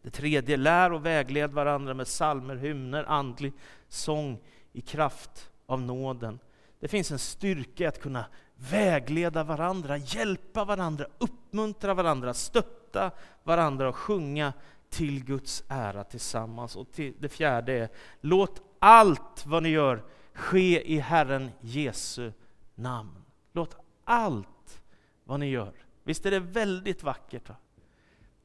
Det 0.03 0.09
tredje, 0.09 0.57
lär 0.57 0.93
och 0.93 1.05
vägled 1.05 1.51
varandra 1.51 1.93
med 1.93 2.07
salmer, 2.07 2.55
hymner, 2.55 3.03
andlig 3.03 3.53
sång 3.87 4.39
i 4.71 4.81
kraft 4.81 5.51
av 5.65 5.81
nåden. 5.81 6.39
Det 6.79 6.87
finns 6.87 7.11
en 7.11 7.19
styrka 7.19 7.83
i 7.83 7.87
att 7.87 8.01
kunna 8.01 8.25
vägleda 8.55 9.43
varandra, 9.43 9.97
hjälpa 9.97 10.65
varandra, 10.65 11.05
uppmuntra 11.17 11.93
varandra, 11.93 12.33
stötta 12.33 13.11
varandra 13.43 13.89
och 13.89 13.95
sjunga 13.95 14.53
till 14.89 15.25
Guds 15.25 15.63
ära 15.67 16.03
tillsammans. 16.03 16.75
Och 16.75 16.91
till 16.91 17.13
det 17.19 17.29
fjärde 17.29 17.73
är, 17.73 17.89
låt 18.21 18.61
allt 18.79 19.45
vad 19.45 19.63
ni 19.63 19.69
gör 19.69 20.03
ske 20.33 20.93
i 20.93 20.99
Herren 20.99 21.51
Jesu 21.61 22.31
namn. 22.75 23.23
Låt 23.51 23.77
allt 24.03 24.81
vad 25.23 25.39
ni 25.39 25.49
gör. 25.49 25.73
Visst 26.03 26.25
är 26.25 26.31
det 26.31 26.39
väldigt 26.39 27.03
vackert? 27.03 27.49
Va? 27.49 27.55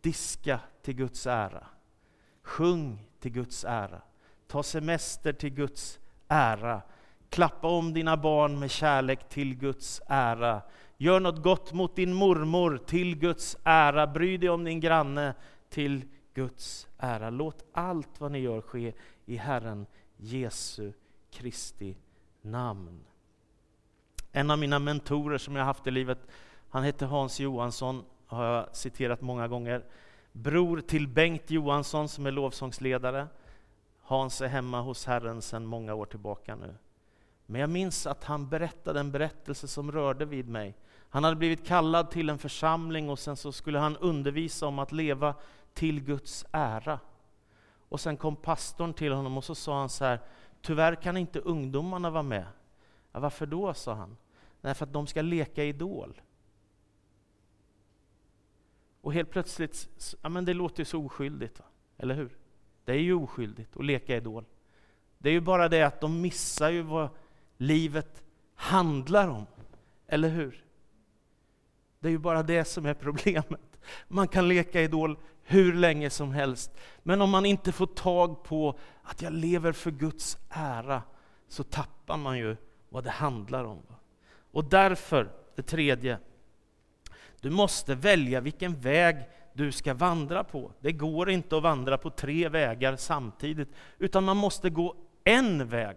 Diska 0.00 0.60
till 0.88 0.96
Guds 0.96 1.26
ära. 1.26 1.66
Sjung 2.42 3.04
till 3.20 3.32
Guds 3.32 3.64
ära. 3.64 4.02
Ta 4.46 4.62
semester 4.62 5.32
till 5.32 5.50
Guds 5.50 5.98
ära. 6.28 6.82
Klappa 7.30 7.68
om 7.68 7.94
dina 7.94 8.16
barn 8.16 8.58
med 8.58 8.70
kärlek 8.70 9.28
till 9.28 9.54
Guds 9.54 10.00
ära. 10.06 10.62
Gör 10.96 11.20
något 11.20 11.42
gott 11.42 11.72
mot 11.72 11.96
din 11.96 12.12
mormor 12.14 12.80
till 12.86 13.16
Guds 13.16 13.56
ära. 13.64 14.06
Bry 14.06 14.36
dig 14.36 14.50
om 14.50 14.64
din 14.64 14.80
granne 14.80 15.34
till 15.70 16.04
Guds 16.34 16.88
ära. 16.98 17.30
Låt 17.30 17.64
allt 17.72 18.20
vad 18.20 18.32
ni 18.32 18.38
gör 18.38 18.60
ske 18.60 18.92
i 19.26 19.36
Herren 19.36 19.86
Jesu 20.16 20.92
Kristi 21.30 21.96
namn. 22.42 23.00
En 24.32 24.50
av 24.50 24.58
mina 24.58 24.78
mentorer 24.78 25.38
som 25.38 25.56
jag 25.56 25.64
haft 25.64 25.86
i 25.86 25.90
livet, 25.90 26.18
han 26.68 26.84
hette 26.84 27.06
Hans 27.06 27.40
Johansson, 27.40 28.04
har 28.26 28.44
jag 28.44 28.76
citerat 28.76 29.20
många 29.20 29.48
gånger. 29.48 29.84
Bror 30.42 30.80
till 30.80 31.08
Bengt 31.08 31.50
Johansson 31.50 32.08
som 32.08 32.26
är 32.26 32.30
lovsångsledare. 32.30 33.26
Hans 34.02 34.40
är 34.40 34.48
hemma 34.48 34.80
hos 34.80 35.06
Herren 35.06 35.42
sedan 35.42 35.66
många 35.66 35.94
år 35.94 36.06
tillbaka 36.06 36.56
nu. 36.56 36.74
Men 37.46 37.60
jag 37.60 37.70
minns 37.70 38.06
att 38.06 38.24
han 38.24 38.48
berättade 38.48 39.00
en 39.00 39.12
berättelse 39.12 39.68
som 39.68 39.92
rörde 39.92 40.24
vid 40.24 40.48
mig. 40.48 40.74
Han 41.10 41.24
hade 41.24 41.36
blivit 41.36 41.66
kallad 41.66 42.10
till 42.10 42.30
en 42.30 42.38
församling 42.38 43.10
och 43.10 43.18
sen 43.18 43.36
så 43.36 43.52
skulle 43.52 43.78
han 43.78 43.96
undervisa 43.96 44.66
om 44.66 44.78
att 44.78 44.92
leva 44.92 45.34
till 45.74 46.00
Guds 46.00 46.44
ära. 46.52 47.00
Och 47.88 48.00
sen 48.00 48.16
kom 48.16 48.36
pastorn 48.36 48.94
till 48.94 49.12
honom 49.12 49.36
och 49.36 49.44
så 49.44 49.54
sa 49.54 49.78
han 49.78 49.88
så 49.88 50.04
här, 50.04 50.20
tyvärr 50.62 50.94
kan 50.94 51.16
inte 51.16 51.40
ungdomarna 51.40 52.10
vara 52.10 52.22
med. 52.22 52.46
Ja, 53.12 53.20
varför 53.20 53.46
då, 53.46 53.74
sa 53.74 53.94
han. 53.94 54.16
Nej, 54.60 54.74
för 54.74 54.86
att 54.86 54.92
de 54.92 55.06
ska 55.06 55.22
leka 55.22 55.64
idol. 55.64 56.20
Och 59.08 59.14
helt 59.14 59.30
plötsligt, 59.30 59.88
ja 60.22 60.28
men 60.28 60.44
det 60.44 60.54
låter 60.54 60.80
ju 60.80 60.84
så 60.84 61.04
oskyldigt, 61.04 61.58
va? 61.58 61.64
eller 61.98 62.14
hur? 62.14 62.36
Det 62.84 62.92
är 62.92 62.98
ju 62.98 63.14
oskyldigt 63.14 63.76
att 63.76 63.84
leka 63.84 64.16
idol. 64.16 64.44
Det 65.18 65.28
är 65.28 65.32
ju 65.32 65.40
bara 65.40 65.68
det 65.68 65.82
att 65.82 66.00
de 66.00 66.20
missar 66.20 66.70
ju 66.70 66.82
vad 66.82 67.08
livet 67.56 68.24
handlar 68.54 69.28
om, 69.28 69.46
eller 70.06 70.28
hur? 70.28 70.64
Det 72.00 72.08
är 72.08 72.10
ju 72.10 72.18
bara 72.18 72.42
det 72.42 72.64
som 72.64 72.86
är 72.86 72.94
problemet. 72.94 73.80
Man 74.08 74.28
kan 74.28 74.48
leka 74.48 74.82
idol 74.82 75.18
hur 75.42 75.74
länge 75.74 76.10
som 76.10 76.32
helst. 76.32 76.70
Men 77.02 77.22
om 77.22 77.30
man 77.30 77.46
inte 77.46 77.72
får 77.72 77.86
tag 77.86 78.44
på 78.44 78.78
att 79.02 79.22
jag 79.22 79.32
lever 79.32 79.72
för 79.72 79.90
Guds 79.90 80.38
ära, 80.48 81.02
så 81.48 81.62
tappar 81.62 82.16
man 82.16 82.38
ju 82.38 82.56
vad 82.88 83.04
det 83.04 83.10
handlar 83.10 83.64
om. 83.64 83.82
Och 84.52 84.64
därför, 84.64 85.32
det 85.54 85.62
tredje, 85.62 86.18
du 87.40 87.50
måste 87.50 87.94
välja 87.94 88.40
vilken 88.40 88.80
väg 88.80 89.16
du 89.52 89.72
ska 89.72 89.94
vandra 89.94 90.44
på. 90.44 90.72
Det 90.80 90.92
går 90.92 91.30
inte 91.30 91.56
att 91.56 91.62
vandra 91.62 91.98
på 91.98 92.10
tre 92.10 92.48
vägar 92.48 92.96
samtidigt, 92.96 93.68
utan 93.98 94.24
man 94.24 94.36
måste 94.36 94.70
gå 94.70 94.94
en 95.24 95.68
väg. 95.68 95.96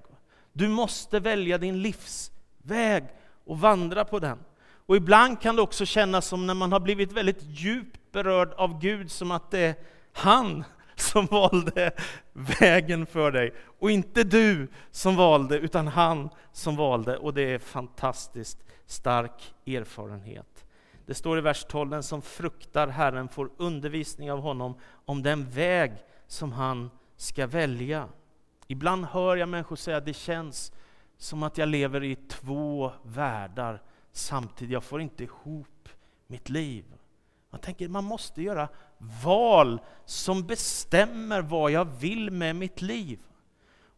Du 0.54 0.68
måste 0.68 1.20
välja 1.20 1.58
din 1.58 1.82
livsväg 1.82 3.04
och 3.46 3.60
vandra 3.60 4.06
på 4.06 4.20
den. 4.20 4.40
Och 4.86 4.96
ibland 4.96 5.42
kan 5.42 5.56
det 5.56 5.62
också 5.62 5.86
kännas 5.86 6.26
som 6.26 6.48
när 6.48 6.54
man 6.54 6.72
har 6.72 6.80
blivit 6.80 7.12
väldigt 7.12 7.44
djupt 7.44 8.12
berörd 8.12 8.54
av 8.54 8.80
Gud, 8.80 9.12
som 9.12 9.32
att 9.32 9.52
det 9.52 9.60
är 9.60 9.76
han 10.14 10.64
som 10.96 11.26
valde 11.26 11.92
vägen 12.34 13.06
för 13.06 13.32
dig. 13.32 13.54
Och 13.80 13.92
inte 13.92 14.24
du 14.24 14.68
som 14.92 15.16
valde, 15.16 15.58
utan 15.58 15.88
han 15.88 16.30
som 16.52 16.76
valde. 16.76 17.18
Och 17.18 17.34
det 17.34 17.42
är 17.42 17.54
en 17.54 17.60
fantastiskt 17.60 18.58
stark 18.86 19.54
erfarenhet. 19.66 20.51
Det 21.12 21.16
står 21.16 21.38
i 21.38 21.42
vers 21.42 21.66
12, 21.70 21.90
den 21.90 22.04
som 22.04 22.22
fruktar 22.22 22.88
Herren 22.88 23.30
får 23.30 23.52
undervisning 23.58 24.32
av 24.32 24.40
honom 24.40 24.76
om 25.06 25.24
den 25.24 25.50
väg 25.50 25.94
som 26.28 26.52
han 26.52 26.92
ska 27.16 27.48
välja. 27.48 28.10
Ibland 28.68 29.06
hör 29.06 29.38
jag 29.38 29.50
människor 29.50 29.76
säga 29.76 29.98
att 29.98 30.06
det 30.06 30.14
känns 30.14 30.72
som 31.18 31.44
att 31.44 31.58
jag 31.58 31.70
lever 31.70 32.04
i 32.04 32.16
två 32.16 32.92
världar 33.04 33.82
samtidigt. 34.12 34.74
Jag 34.74 34.84
får 34.84 35.02
inte 35.02 35.24
ihop 35.24 35.90
mitt 36.28 36.50
liv. 36.50 36.86
Man 37.50 37.62
tänker 37.62 37.88
man 37.88 38.04
måste 38.04 38.42
göra 38.42 38.70
val 39.24 39.82
som 40.06 40.48
bestämmer 40.48 41.42
vad 41.42 41.72
jag 41.72 41.86
vill 41.86 42.32
med 42.32 42.56
mitt 42.56 42.82
liv. 42.82 43.20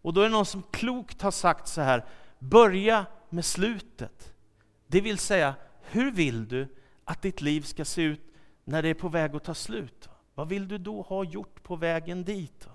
Och 0.01 0.13
då 0.13 0.21
är 0.21 0.25
det 0.25 0.31
någon 0.31 0.45
som 0.45 0.63
klokt 0.71 1.21
har 1.21 1.31
sagt 1.31 1.67
så 1.67 1.81
här, 1.81 2.05
börja 2.39 3.05
med 3.29 3.45
slutet. 3.45 4.33
Det 4.87 5.01
vill 5.01 5.17
säga, 5.17 5.55
hur 5.81 6.11
vill 6.11 6.47
du 6.47 6.67
att 7.05 7.21
ditt 7.21 7.41
liv 7.41 7.61
ska 7.61 7.85
se 7.85 8.01
ut 8.01 8.21
när 8.63 8.81
det 8.81 8.89
är 8.89 8.93
på 8.93 9.09
väg 9.09 9.35
att 9.35 9.43
ta 9.43 9.53
slut? 9.53 10.09
Vad 10.35 10.49
vill 10.49 10.67
du 10.67 10.77
då 10.77 11.01
ha 11.01 11.23
gjort 11.23 11.63
på 11.63 11.75
vägen 11.75 12.23
dit? 12.23 12.67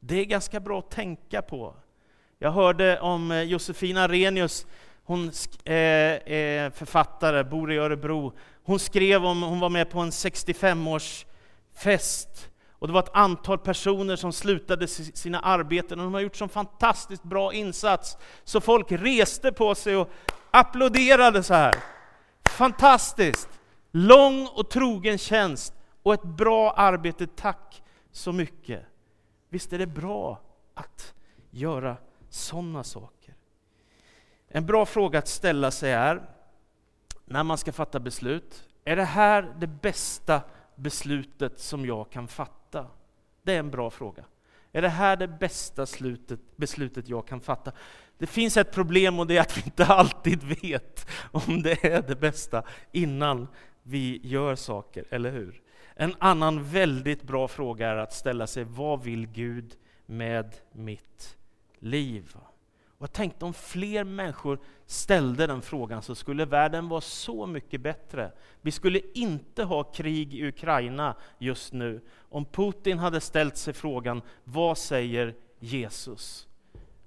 Det 0.00 0.20
är 0.20 0.24
ganska 0.24 0.60
bra 0.60 0.78
att 0.78 0.90
tänka 0.90 1.42
på. 1.42 1.74
Jag 2.38 2.50
hörde 2.50 3.00
om 3.00 3.30
eh, 3.30 3.42
Josefina 3.42 4.08
Renius, 4.08 4.66
hon 5.04 5.32
är 5.64 6.22
eh, 6.26 6.38
eh, 6.38 6.72
författare, 6.72 7.44
bor 7.44 7.72
i 7.72 7.76
Örebro. 7.76 8.32
Hon 8.64 8.78
skrev 8.78 9.24
om, 9.24 9.42
hon 9.42 9.60
var 9.60 9.68
med 9.68 9.90
på 9.90 10.00
en 10.00 10.10
65-årsfest, 10.10 12.48
och 12.72 12.86
det 12.86 12.92
var 12.92 13.02
ett 13.02 13.16
antal 13.16 13.58
personer 13.58 14.16
som 14.16 14.32
slutade 14.32 14.88
sina 14.88 15.40
arbeten, 15.40 16.00
och 16.00 16.04
de 16.04 16.14
har 16.14 16.20
gjort 16.20 16.40
en 16.40 16.48
fantastiskt 16.48 17.22
bra 17.22 17.52
insats, 17.52 18.16
så 18.44 18.60
folk 18.60 18.86
reste 18.88 19.52
på 19.52 19.74
sig 19.74 19.96
och 19.96 20.10
applåderade 20.50 21.42
så 21.42 21.54
här. 21.54 21.74
Fantastiskt! 22.44 23.48
Lång 23.90 24.46
och 24.46 24.70
trogen 24.70 25.18
tjänst 25.18 25.74
och 26.02 26.14
ett 26.14 26.22
bra 26.22 26.70
arbete, 26.70 27.26
tack 27.26 27.82
så 28.10 28.32
mycket. 28.32 28.82
Visst 29.48 29.72
är 29.72 29.78
det 29.78 29.86
bra 29.86 30.40
att 30.74 31.14
göra 31.50 31.96
sådana 32.28 32.84
saker? 32.84 33.34
En 34.48 34.66
bra 34.66 34.86
fråga 34.86 35.18
att 35.18 35.28
ställa 35.28 35.70
sig 35.70 35.92
är, 35.92 36.22
när 37.24 37.42
man 37.42 37.58
ska 37.58 37.72
fatta 37.72 38.00
beslut, 38.00 38.68
är 38.84 38.96
det 38.96 39.04
här 39.04 39.54
det 39.58 39.66
bästa 39.66 40.42
beslutet 40.74 41.60
som 41.60 41.86
jag 41.86 42.10
kan 42.10 42.28
fatta? 42.28 42.86
Det 43.42 43.52
är 43.52 43.58
en 43.58 43.70
bra 43.70 43.90
fråga. 43.90 44.24
Är 44.72 44.82
det 44.82 44.88
här 44.88 45.16
det 45.16 45.28
bästa 45.28 45.86
slutet, 45.86 46.40
beslutet 46.56 47.08
jag 47.08 47.26
kan 47.28 47.40
fatta? 47.40 47.72
Det 48.18 48.26
finns 48.26 48.56
ett 48.56 48.72
problem 48.72 49.18
och 49.18 49.26
det 49.26 49.36
är 49.36 49.40
att 49.40 49.56
vi 49.58 49.62
inte 49.64 49.84
alltid 49.86 50.42
vet 50.62 51.06
om 51.30 51.62
det 51.62 51.84
är 51.84 52.02
det 52.02 52.16
bästa 52.16 52.62
innan 52.92 53.48
vi 53.86 54.20
gör 54.22 54.54
saker, 54.54 55.04
eller 55.10 55.32
hur? 55.32 55.62
En 55.94 56.14
annan 56.18 56.64
väldigt 56.64 57.22
bra 57.22 57.48
fråga 57.48 57.88
är 57.88 57.96
att 57.96 58.12
ställa 58.12 58.46
sig, 58.46 58.64
vad 58.64 59.02
vill 59.02 59.26
Gud 59.26 59.76
med 60.06 60.56
mitt 60.72 61.36
liv? 61.78 62.36
Och 62.98 63.02
jag 63.02 63.12
tänkte 63.12 63.44
om 63.44 63.54
fler 63.54 64.04
människor 64.04 64.58
ställde 64.86 65.46
den 65.46 65.62
frågan 65.62 66.02
så 66.02 66.14
skulle 66.14 66.44
världen 66.44 66.88
vara 66.88 67.00
så 67.00 67.46
mycket 67.46 67.80
bättre. 67.80 68.32
Vi 68.60 68.70
skulle 68.70 69.00
inte 69.14 69.64
ha 69.64 69.84
krig 69.84 70.34
i 70.34 70.48
Ukraina 70.48 71.16
just 71.38 71.72
nu 71.72 72.00
om 72.18 72.44
Putin 72.44 72.98
hade 72.98 73.20
ställt 73.20 73.56
sig 73.56 73.74
frågan, 73.74 74.22
vad 74.44 74.78
säger 74.78 75.34
Jesus? 75.58 76.48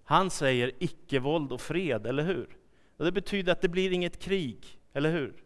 Han 0.03 0.29
säger 0.29 0.71
icke-våld 0.79 1.51
och 1.51 1.61
fred, 1.61 2.07
eller 2.07 2.23
hur? 2.23 2.57
Och 2.97 3.05
det 3.05 3.11
betyder 3.11 3.51
att 3.51 3.61
det 3.61 3.69
blir 3.69 3.91
inget 3.91 4.19
krig, 4.19 4.79
eller 4.93 5.11
hur? 5.11 5.43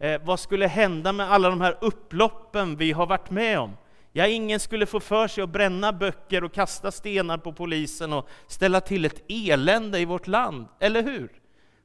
Eh, 0.00 0.20
vad 0.24 0.40
skulle 0.40 0.66
hända 0.66 1.12
med 1.12 1.32
alla 1.32 1.50
de 1.50 1.60
här 1.60 1.78
upploppen 1.80 2.76
vi 2.76 2.92
har 2.92 3.06
varit 3.06 3.30
med 3.30 3.58
om? 3.58 3.76
Ja, 4.12 4.26
ingen 4.26 4.60
skulle 4.60 4.86
få 4.86 5.00
för 5.00 5.28
sig 5.28 5.44
att 5.44 5.50
bränna 5.50 5.92
böcker 5.92 6.44
och 6.44 6.52
kasta 6.52 6.92
stenar 6.92 7.38
på 7.38 7.52
polisen 7.52 8.12
och 8.12 8.28
ställa 8.46 8.80
till 8.80 9.04
ett 9.04 9.22
elände 9.28 9.98
i 9.98 10.04
vårt 10.04 10.26
land, 10.26 10.66
eller 10.78 11.02
hur? 11.02 11.30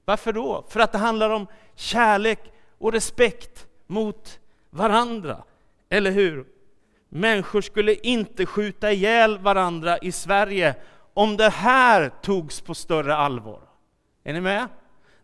Varför 0.05 0.33
då? 0.33 0.65
För 0.69 0.79
att 0.79 0.91
det 0.91 0.97
handlar 0.97 1.29
om 1.29 1.47
kärlek 1.75 2.39
och 2.77 2.91
respekt 2.91 3.67
mot 3.87 4.39
varandra, 4.69 5.43
eller 5.89 6.11
hur? 6.11 6.45
Människor 7.09 7.61
skulle 7.61 7.93
inte 7.93 8.45
skjuta 8.45 8.91
ihjäl 8.91 9.37
varandra 9.37 9.97
i 9.97 10.11
Sverige 10.11 10.75
om 11.13 11.37
det 11.37 11.49
här 11.49 12.11
togs 12.21 12.61
på 12.61 12.75
större 12.75 13.15
allvar. 13.15 13.61
Är 14.23 14.33
ni 14.33 14.41
med? 14.41 14.67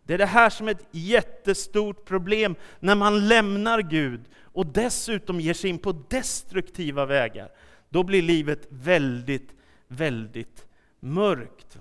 Det 0.03 0.13
är 0.13 0.17
det 0.17 0.25
här 0.25 0.49
som 0.49 0.67
är 0.67 0.71
ett 0.71 0.87
jättestort 0.91 2.05
problem 2.05 2.55
när 2.79 2.95
man 2.95 3.27
lämnar 3.27 3.81
Gud 3.81 4.21
och 4.39 4.65
dessutom 4.65 5.39
ger 5.39 5.53
sig 5.53 5.69
in 5.69 5.77
på 5.77 5.91
destruktiva 5.91 7.05
vägar. 7.05 7.51
Då 7.89 8.03
blir 8.03 8.21
livet 8.21 8.67
väldigt, 8.69 9.55
väldigt 9.87 10.67
mörkt. 10.99 11.79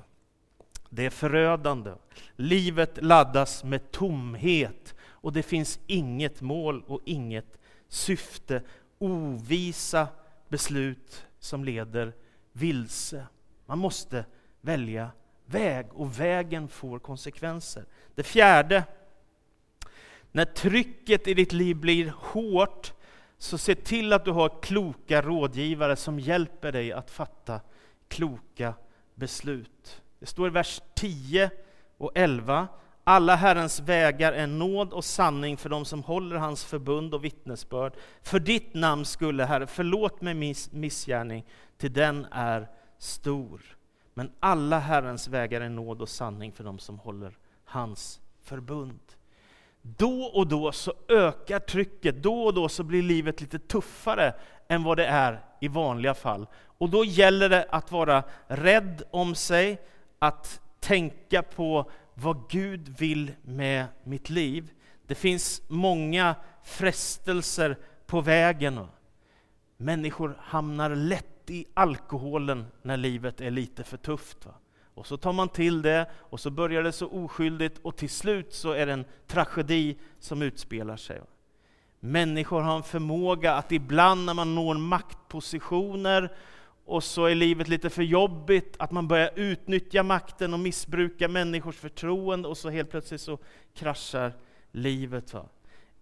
Det 0.88 1.06
är 1.06 1.10
förödande. 1.10 1.92
Livet 2.36 2.98
laddas 3.02 3.64
med 3.64 3.90
tomhet 3.90 4.94
och 5.02 5.32
det 5.32 5.42
finns 5.42 5.80
inget 5.86 6.40
mål 6.40 6.84
och 6.86 7.00
inget 7.04 7.58
syfte. 7.88 8.62
Ovisa 8.98 10.08
beslut 10.48 11.26
som 11.38 11.64
leder 11.64 12.12
vilse. 12.52 13.26
Man 13.66 13.78
måste 13.78 14.24
välja 14.60 15.10
väg 15.50 15.86
och 15.92 16.20
vägen 16.20 16.68
får 16.68 16.98
konsekvenser. 16.98 17.84
Det 18.14 18.22
fjärde, 18.22 18.84
när 20.32 20.44
trycket 20.44 21.28
i 21.28 21.34
ditt 21.34 21.52
liv 21.52 21.76
blir 21.76 22.12
hårt, 22.18 22.92
så 23.38 23.58
se 23.58 23.74
till 23.74 24.12
att 24.12 24.24
du 24.24 24.30
har 24.30 24.62
kloka 24.62 25.22
rådgivare 25.22 25.96
som 25.96 26.20
hjälper 26.20 26.72
dig 26.72 26.92
att 26.92 27.10
fatta 27.10 27.60
kloka 28.08 28.74
beslut. 29.14 30.02
Det 30.18 30.26
står 30.26 30.46
i 30.46 30.50
vers 30.50 30.82
10 30.94 31.50
och 31.96 32.12
11. 32.14 32.68
Alla 33.04 33.36
Herrens 33.36 33.80
vägar 33.80 34.32
är 34.32 34.46
nåd 34.46 34.92
och 34.92 35.04
sanning 35.04 35.56
för 35.56 35.68
dem 35.68 35.84
som 35.84 36.02
håller 36.02 36.36
hans 36.36 36.64
förbund 36.64 37.14
och 37.14 37.24
vittnesbörd. 37.24 37.92
För 38.22 38.38
ditt 38.38 38.74
namn 38.74 39.04
skulle, 39.04 39.44
Herre, 39.44 39.66
förlåt 39.66 40.20
mig 40.20 40.34
miss, 40.34 40.72
missgärning, 40.72 41.46
till 41.76 41.92
den 41.92 42.26
är 42.30 42.68
stor. 42.98 43.60
Men 44.20 44.32
alla 44.40 44.78
Herrens 44.78 45.28
vägar 45.28 45.60
är 45.60 45.68
nåd 45.68 46.02
och 46.02 46.08
sanning 46.08 46.52
för 46.52 46.64
dem 46.64 46.78
som 46.78 46.98
håller 46.98 47.38
hans 47.64 48.20
förbund. 48.42 49.00
Då 49.82 50.22
och 50.22 50.46
då 50.46 50.72
så 50.72 50.92
ökar 51.08 51.58
trycket, 51.58 52.22
då 52.22 52.42
och 52.42 52.54
då 52.54 52.68
så 52.68 52.82
blir 52.82 53.02
livet 53.02 53.40
lite 53.40 53.58
tuffare 53.58 54.34
än 54.68 54.82
vad 54.82 54.96
det 54.96 55.06
är 55.06 55.44
i 55.60 55.68
vanliga 55.68 56.14
fall. 56.14 56.46
Och 56.78 56.90
då 56.90 57.04
gäller 57.04 57.48
det 57.48 57.66
att 57.70 57.92
vara 57.92 58.22
rädd 58.46 59.02
om 59.10 59.34
sig, 59.34 59.80
att 60.18 60.60
tänka 60.80 61.42
på 61.42 61.90
vad 62.14 62.50
Gud 62.50 62.98
vill 62.98 63.32
med 63.42 63.84
mitt 64.04 64.30
liv. 64.30 64.70
Det 65.06 65.14
finns 65.14 65.62
många 65.68 66.34
frestelser 66.62 67.78
på 68.06 68.20
vägen. 68.20 68.86
Människor 69.76 70.36
hamnar 70.40 70.90
lätt 70.94 71.29
i 71.50 71.66
alkoholen 71.74 72.66
när 72.82 72.96
livet 72.96 73.40
är 73.40 73.50
lite 73.50 73.84
för 73.84 73.96
tufft. 73.96 74.46
Va? 74.46 74.54
Och 74.94 75.06
så 75.06 75.16
tar 75.16 75.32
man 75.32 75.48
till 75.48 75.82
det, 75.82 76.10
och 76.12 76.40
så 76.40 76.50
börjar 76.50 76.82
det 76.82 76.92
så 76.92 77.08
oskyldigt, 77.08 77.78
och 77.82 77.96
till 77.96 78.10
slut 78.10 78.54
så 78.54 78.72
är 78.72 78.86
det 78.86 78.92
en 78.92 79.04
tragedi 79.26 79.98
som 80.18 80.42
utspelar 80.42 80.96
sig. 80.96 81.20
Människor 82.00 82.60
har 82.60 82.76
en 82.76 82.82
förmåga 82.82 83.54
att 83.54 83.72
ibland 83.72 84.24
när 84.24 84.34
man 84.34 84.54
når 84.54 84.74
maktpositioner, 84.74 86.32
och 86.84 87.04
så 87.04 87.24
är 87.24 87.34
livet 87.34 87.68
lite 87.68 87.90
för 87.90 88.02
jobbigt, 88.02 88.76
att 88.78 88.90
man 88.90 89.08
börjar 89.08 89.30
utnyttja 89.36 90.02
makten 90.02 90.54
och 90.54 90.60
missbruka 90.60 91.28
människors 91.28 91.76
förtroende, 91.76 92.48
och 92.48 92.56
så 92.56 92.70
helt 92.70 92.90
plötsligt 92.90 93.20
så 93.20 93.38
kraschar 93.74 94.32
livet. 94.72 95.34
Va? 95.34 95.46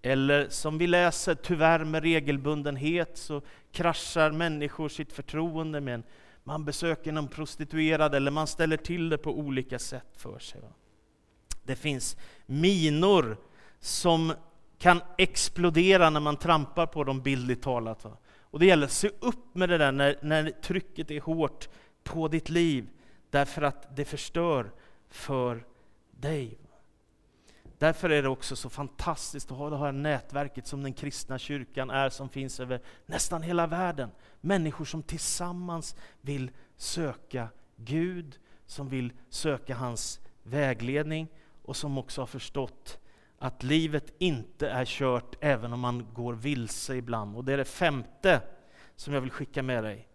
Eller 0.02 0.48
som 0.48 0.78
vi 0.78 0.86
läser, 0.86 1.34
tyvärr 1.34 1.84
med 1.84 2.02
regelbundenhet, 2.02 3.18
så 3.18 3.42
kraschar 3.72 4.30
människor 4.30 4.88
sitt 4.88 5.12
förtroende 5.12 5.80
med 5.80 5.94
en 5.94 6.02
man 6.48 6.64
besöker 6.64 7.12
någon 7.12 7.28
prostituerad 7.28 8.14
eller 8.14 8.30
man 8.30 8.46
ställer 8.46 8.76
till 8.76 9.08
det 9.08 9.18
på 9.18 9.38
olika 9.38 9.78
sätt 9.78 10.06
för 10.16 10.38
sig. 10.38 10.60
Det 11.62 11.76
finns 11.76 12.16
minor 12.46 13.36
som 13.80 14.32
kan 14.78 15.00
explodera 15.18 16.10
när 16.10 16.20
man 16.20 16.36
trampar 16.36 16.86
på 16.86 17.04
dem 17.04 17.20
bildligt 17.20 17.62
talat. 17.62 18.06
Och 18.40 18.58
det 18.58 18.66
gäller 18.66 18.86
att 18.86 18.92
se 18.92 19.10
upp 19.20 19.54
med 19.54 19.68
det 19.68 19.78
där 19.78 19.92
när, 19.92 20.18
när 20.22 20.50
trycket 20.50 21.10
är 21.10 21.20
hårt 21.20 21.68
på 22.04 22.28
ditt 22.28 22.48
liv, 22.48 22.88
därför 23.30 23.62
att 23.62 23.96
det 23.96 24.04
förstör 24.04 24.70
för 25.08 25.64
dig. 26.10 26.58
Därför 27.78 28.10
är 28.10 28.22
det 28.22 28.28
också 28.28 28.56
så 28.56 28.70
fantastiskt 28.70 29.50
att 29.50 29.58
ha 29.58 29.70
det 29.70 29.78
här 29.78 29.92
nätverket 29.92 30.66
som 30.66 30.82
den 30.82 30.92
kristna 30.92 31.38
kyrkan 31.38 31.90
är, 31.90 32.08
som 32.08 32.28
finns 32.28 32.60
över 32.60 32.80
nästan 33.06 33.42
hela 33.42 33.66
världen. 33.66 34.10
Människor 34.40 34.84
som 34.84 35.02
tillsammans 35.02 35.96
vill 36.20 36.50
söka 36.76 37.48
Gud, 37.76 38.38
som 38.66 38.88
vill 38.88 39.12
söka 39.28 39.74
hans 39.74 40.20
vägledning 40.42 41.28
och 41.62 41.76
som 41.76 41.98
också 41.98 42.22
har 42.22 42.26
förstått 42.26 42.98
att 43.38 43.62
livet 43.62 44.12
inte 44.18 44.68
är 44.68 44.84
kört 44.84 45.36
även 45.40 45.72
om 45.72 45.80
man 45.80 46.06
går 46.14 46.34
vilse 46.34 46.96
ibland. 46.96 47.36
Och 47.36 47.44
det 47.44 47.52
är 47.52 47.56
det 47.56 47.64
femte 47.64 48.40
som 48.96 49.14
jag 49.14 49.20
vill 49.20 49.30
skicka 49.30 49.62
med 49.62 49.84
dig. 49.84 50.08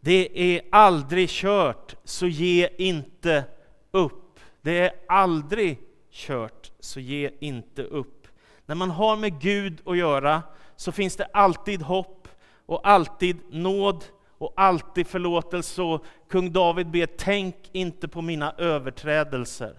Det 0.00 0.40
är 0.56 0.62
aldrig 0.72 1.28
kört, 1.28 1.96
så 2.04 2.26
ge 2.26 2.68
inte 2.78 3.44
upp. 3.90 4.40
Det 4.60 4.78
är 4.78 4.92
aldrig 5.08 5.78
kört, 6.12 6.72
så 6.80 7.00
ge 7.00 7.30
inte 7.40 7.82
upp. 7.82 8.28
När 8.66 8.74
man 8.74 8.90
har 8.90 9.16
med 9.16 9.40
Gud 9.40 9.80
att 9.84 9.96
göra 9.96 10.42
så 10.76 10.92
finns 10.92 11.16
det 11.16 11.24
alltid 11.24 11.82
hopp 11.82 12.28
och 12.66 12.88
alltid 12.88 13.36
nåd 13.50 14.04
och 14.38 14.52
alltid 14.56 15.06
förlåtelse. 15.06 15.82
Och 15.82 16.04
kung 16.28 16.52
David 16.52 16.90
ber, 16.90 17.06
tänk 17.06 17.56
inte 17.72 18.08
på 18.08 18.22
mina 18.22 18.54
överträdelser. 18.58 19.76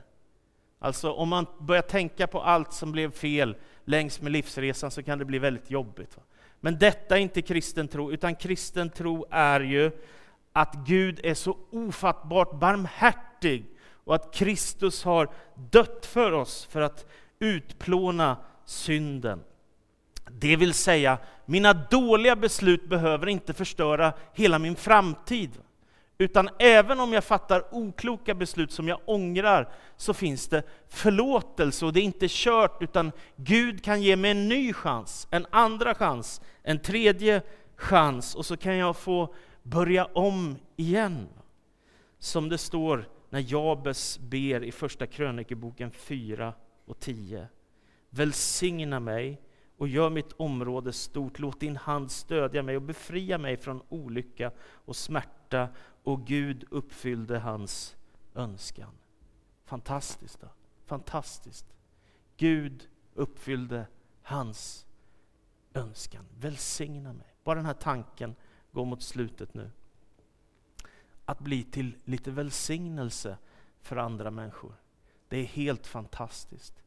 Alltså 0.80 1.12
om 1.12 1.30
man 1.30 1.46
börjar 1.60 1.82
tänka 1.82 2.28
på 2.28 2.42
allt 2.42 2.74
som 2.74 2.92
blev 2.92 3.12
fel 3.12 3.56
längs 3.86 4.22
med 4.22 4.32
livsresan 4.32 4.92
så 4.92 5.04
kan 5.04 5.20
det 5.20 5.26
bli 5.26 5.40
väldigt 5.40 5.72
jobbigt. 5.72 6.18
Men 6.60 6.80
detta 6.80 7.18
är 7.18 7.22
inte 7.22 7.42
kristen 7.42 7.88
tro, 7.88 8.12
utan 8.12 8.36
kristen 8.36 8.90
tro 8.90 9.26
är 9.30 9.60
ju 9.60 9.92
att 10.54 10.76
Gud 10.86 11.20
är 11.24 11.34
så 11.34 11.58
ofattbart 11.72 12.60
barmhärtig 12.60 13.66
och 14.04 14.16
att 14.16 14.34
Kristus 14.34 15.04
har 15.04 15.30
dött 15.56 16.06
för 16.06 16.32
oss 16.32 16.66
för 16.66 16.82
att 16.82 17.06
utplåna 17.40 18.38
synden. 18.66 19.44
Det 20.30 20.56
vill 20.56 20.74
säga, 20.74 21.18
mina 21.46 21.74
dåliga 21.74 22.36
beslut 22.36 22.90
behöver 22.90 23.28
inte 23.28 23.54
förstöra 23.54 24.14
hela 24.34 24.60
min 24.60 24.76
framtid. 24.76 25.52
Utan 26.18 26.50
även 26.60 27.00
om 27.00 27.14
jag 27.14 27.24
fattar 27.24 27.76
okloka 27.76 28.36
beslut 28.36 28.72
som 28.72 28.88
jag 28.88 29.00
ångrar, 29.06 29.70
så 29.98 30.14
finns 30.14 30.48
det 30.48 30.64
förlåtelse 30.90 31.86
och 31.86 31.94
det 31.94 32.00
är 32.00 32.04
inte 32.04 32.28
kört, 32.30 32.82
utan 32.82 33.12
Gud 33.36 33.84
kan 33.84 34.02
ge 34.02 34.16
mig 34.16 34.32
en 34.32 34.50
ny 34.50 34.74
chans, 34.74 35.28
en 35.32 35.46
andra 35.50 35.96
chans, 35.96 36.42
en 36.64 36.80
tredje 36.80 37.42
chans, 37.76 38.36
och 38.36 38.46
så 38.46 38.58
kan 38.58 38.78
jag 38.78 38.98
få 38.98 39.34
börja 39.64 40.06
om 40.06 40.56
igen. 40.76 41.28
Som 42.20 42.50
det 42.50 42.58
står 42.58 43.06
när 43.34 43.52
Jabes 43.52 44.20
ber 44.20 44.64
i 44.64 44.72
Första 44.72 45.08
krönikeboken 45.08 45.92
4 45.92 46.54
och 46.86 47.00
10. 47.00 47.48
Välsigna 48.10 49.00
mig 49.00 49.42
och 49.78 49.88
gör 49.88 50.10
mitt 50.10 50.34
område 50.34 50.94
stort. 50.94 51.40
Låt 51.40 51.60
din 51.60 51.78
hand 51.78 52.12
stödja 52.12 52.64
mig 52.64 52.76
och 52.76 52.82
befria 52.82 53.38
mig 53.38 53.58
från 53.58 53.82
olycka 53.90 54.52
och 54.62 54.96
smärta. 54.96 55.70
Och 56.04 56.28
Gud 56.28 56.66
uppfyllde 56.70 57.40
hans 57.40 57.96
önskan. 58.36 58.92
Fantastiskt! 59.66 60.42
Då. 60.42 60.48
Fantastiskt! 60.86 61.74
Gud 62.38 62.90
uppfyllde 63.14 63.88
hans 64.22 64.86
önskan. 65.74 66.26
Välsigna 66.40 67.14
mig. 67.14 67.36
Bara 67.44 67.56
den 67.56 67.66
här 67.66 67.74
tanken 67.74 68.36
går 68.72 68.86
mot 68.86 69.02
slutet 69.02 69.54
nu. 69.54 69.72
Att 71.26 71.40
bli 71.40 71.64
till 71.64 71.96
lite 72.04 72.32
välsignelse 72.32 73.38
för 73.82 73.96
andra 73.96 74.32
människor. 74.32 74.74
Det 75.30 75.38
är 75.38 75.46
helt 75.46 75.88
fantastiskt. 75.88 76.84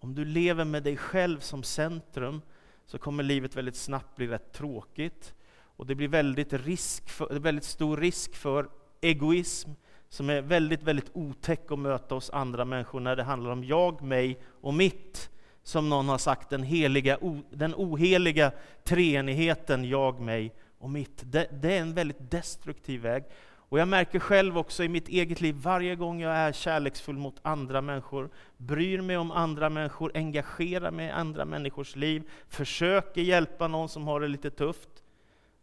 Om 0.00 0.14
du 0.14 0.24
lever 0.24 0.64
med 0.64 0.82
dig 0.82 0.96
själv 0.96 1.40
som 1.40 1.62
centrum 1.62 2.42
så 2.86 2.98
kommer 2.98 3.22
livet 3.22 3.56
väldigt 3.56 3.76
snabbt 3.76 4.16
bli 4.16 4.26
rätt 4.26 4.52
tråkigt. 4.52 5.34
Och 5.52 5.86
det 5.86 5.94
blir 5.94 6.08
väldigt, 6.08 6.52
risk 6.52 7.10
för, 7.10 7.38
väldigt 7.38 7.64
stor 7.64 7.96
risk 7.96 8.34
för 8.34 8.68
egoism 9.00 9.70
som 10.08 10.30
är 10.30 10.42
väldigt, 10.42 10.82
väldigt 10.82 11.10
otäck 11.12 11.72
att 11.72 11.78
möta 11.78 12.14
hos 12.14 12.30
andra 12.30 12.64
människor 12.64 13.00
när 13.00 13.16
det 13.16 13.22
handlar 13.22 13.50
om 13.50 13.64
jag, 13.64 14.02
mig 14.02 14.40
och 14.60 14.74
mitt. 14.74 15.30
Som 15.62 15.88
någon 15.88 16.08
har 16.08 16.18
sagt, 16.18 16.50
den, 16.50 16.62
heliga, 16.62 17.18
den 17.50 17.74
oheliga 17.74 18.52
treenigheten 18.84 19.84
jag, 19.84 20.20
mig 20.20 20.54
och 20.78 20.90
mitt. 20.90 21.22
Det, 21.24 21.46
det 21.62 21.76
är 21.76 21.80
en 21.80 21.94
väldigt 21.94 22.30
destruktiv 22.30 23.00
väg. 23.00 23.24
Och 23.70 23.78
jag 23.78 23.88
märker 23.88 24.18
själv 24.18 24.58
också 24.58 24.84
i 24.84 24.88
mitt 24.88 25.08
eget 25.08 25.40
liv, 25.40 25.54
varje 25.54 25.96
gång 25.96 26.20
jag 26.20 26.36
är 26.36 26.52
kärleksfull 26.52 27.18
mot 27.18 27.36
andra 27.42 27.80
människor, 27.80 28.30
bryr 28.56 29.00
mig 29.00 29.16
om 29.16 29.30
andra 29.30 29.70
människor, 29.70 30.12
engagerar 30.14 30.90
mig 30.90 31.06
i 31.06 31.10
andra 31.10 31.44
människors 31.44 31.96
liv, 31.96 32.30
försöker 32.48 33.20
hjälpa 33.20 33.68
någon 33.68 33.88
som 33.88 34.06
har 34.06 34.20
det 34.20 34.28
lite 34.28 34.50
tufft, 34.50 34.88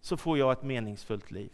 så 0.02 0.18
får 0.18 0.38
jag 0.38 0.52
ett 0.52 0.64
meningsfullt 0.64 1.32
liv. 1.32 1.52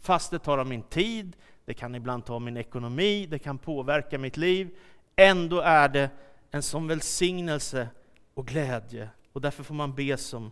Fast 0.00 0.30
det 0.30 0.38
tar 0.38 0.58
av 0.58 0.66
min 0.66 0.82
tid, 0.82 1.36
det 1.64 1.74
kan 1.74 1.94
ibland 1.94 2.24
ta 2.24 2.34
av 2.34 2.42
min 2.42 2.56
ekonomi, 2.56 3.26
det 3.26 3.38
kan 3.38 3.58
påverka 3.58 4.18
mitt 4.18 4.36
liv, 4.36 4.76
ändå 5.16 5.60
är 5.60 5.88
det 5.88 6.10
en 6.50 6.62
sån 6.62 6.86
välsignelse 6.86 7.88
och 8.34 8.46
glädje. 8.46 9.08
Och 9.32 9.40
därför 9.40 9.64
får 9.64 9.74
man 9.74 9.94
be 9.94 10.16
som 10.16 10.50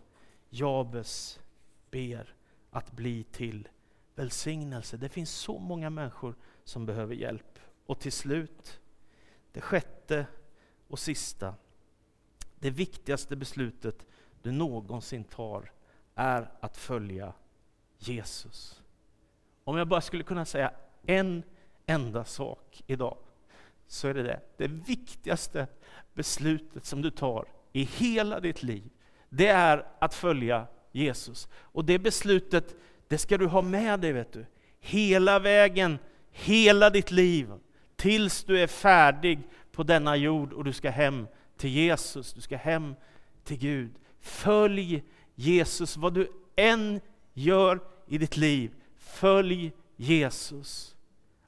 Jabes 0.49 1.39
ber, 1.91 2.33
att 2.71 2.91
bli 2.91 3.23
till 3.23 3.67
välsignelse. 4.15 4.97
Det 4.97 5.09
finns 5.09 5.31
så 5.31 5.59
många 5.59 5.89
människor 5.89 6.35
som 6.63 6.85
behöver 6.85 7.15
hjälp. 7.15 7.59
Och 7.85 7.99
till 7.99 8.11
slut, 8.11 8.79
det 9.51 9.61
sjätte 9.61 10.25
och 10.87 10.99
sista. 10.99 11.55
Det 12.59 12.69
viktigaste 12.69 13.35
beslutet 13.35 14.05
du 14.41 14.51
någonsin 14.51 15.23
tar 15.23 15.71
är 16.15 16.51
att 16.59 16.77
följa 16.77 17.33
Jesus. 17.97 18.81
Om 19.63 19.77
jag 19.77 19.87
bara 19.87 20.01
skulle 20.01 20.23
kunna 20.23 20.45
säga 20.45 20.71
en 21.05 21.43
enda 21.85 22.25
sak 22.25 22.83
idag, 22.87 23.17
så 23.87 24.07
är 24.07 24.13
det 24.13 24.23
det. 24.23 24.41
Det 24.57 24.67
viktigaste 24.67 25.67
beslutet 26.13 26.85
som 26.85 27.01
du 27.01 27.11
tar 27.11 27.45
i 27.71 27.83
hela 27.83 28.39
ditt 28.39 28.63
liv, 28.63 28.89
det 29.29 29.47
är 29.47 29.87
att 29.99 30.13
följa 30.13 30.67
Jesus. 30.91 31.47
Och 31.53 31.85
det 31.85 31.99
beslutet 31.99 32.75
det 33.07 33.17
ska 33.17 33.37
du 33.37 33.45
ha 33.45 33.61
med 33.61 33.99
dig, 33.99 34.11
vet 34.11 34.33
du. 34.33 34.45
Hela 34.79 35.39
vägen, 35.39 35.99
hela 36.31 36.89
ditt 36.89 37.11
liv, 37.11 37.49
tills 37.95 38.43
du 38.43 38.59
är 38.59 38.67
färdig 38.67 39.39
på 39.71 39.83
denna 39.83 40.15
jord 40.15 40.53
och 40.53 40.63
du 40.63 40.73
ska 40.73 40.89
hem 40.89 41.27
till 41.57 41.69
Jesus, 41.69 42.33
du 42.33 42.41
ska 42.41 42.57
hem 42.57 42.95
till 43.43 43.57
Gud. 43.57 43.91
Följ 44.19 45.03
Jesus, 45.35 45.97
vad 45.97 46.13
du 46.13 46.31
än 46.55 47.01
gör 47.33 47.79
i 48.07 48.17
ditt 48.17 48.37
liv, 48.37 48.71
följ 48.97 49.71
Jesus. 49.95 50.95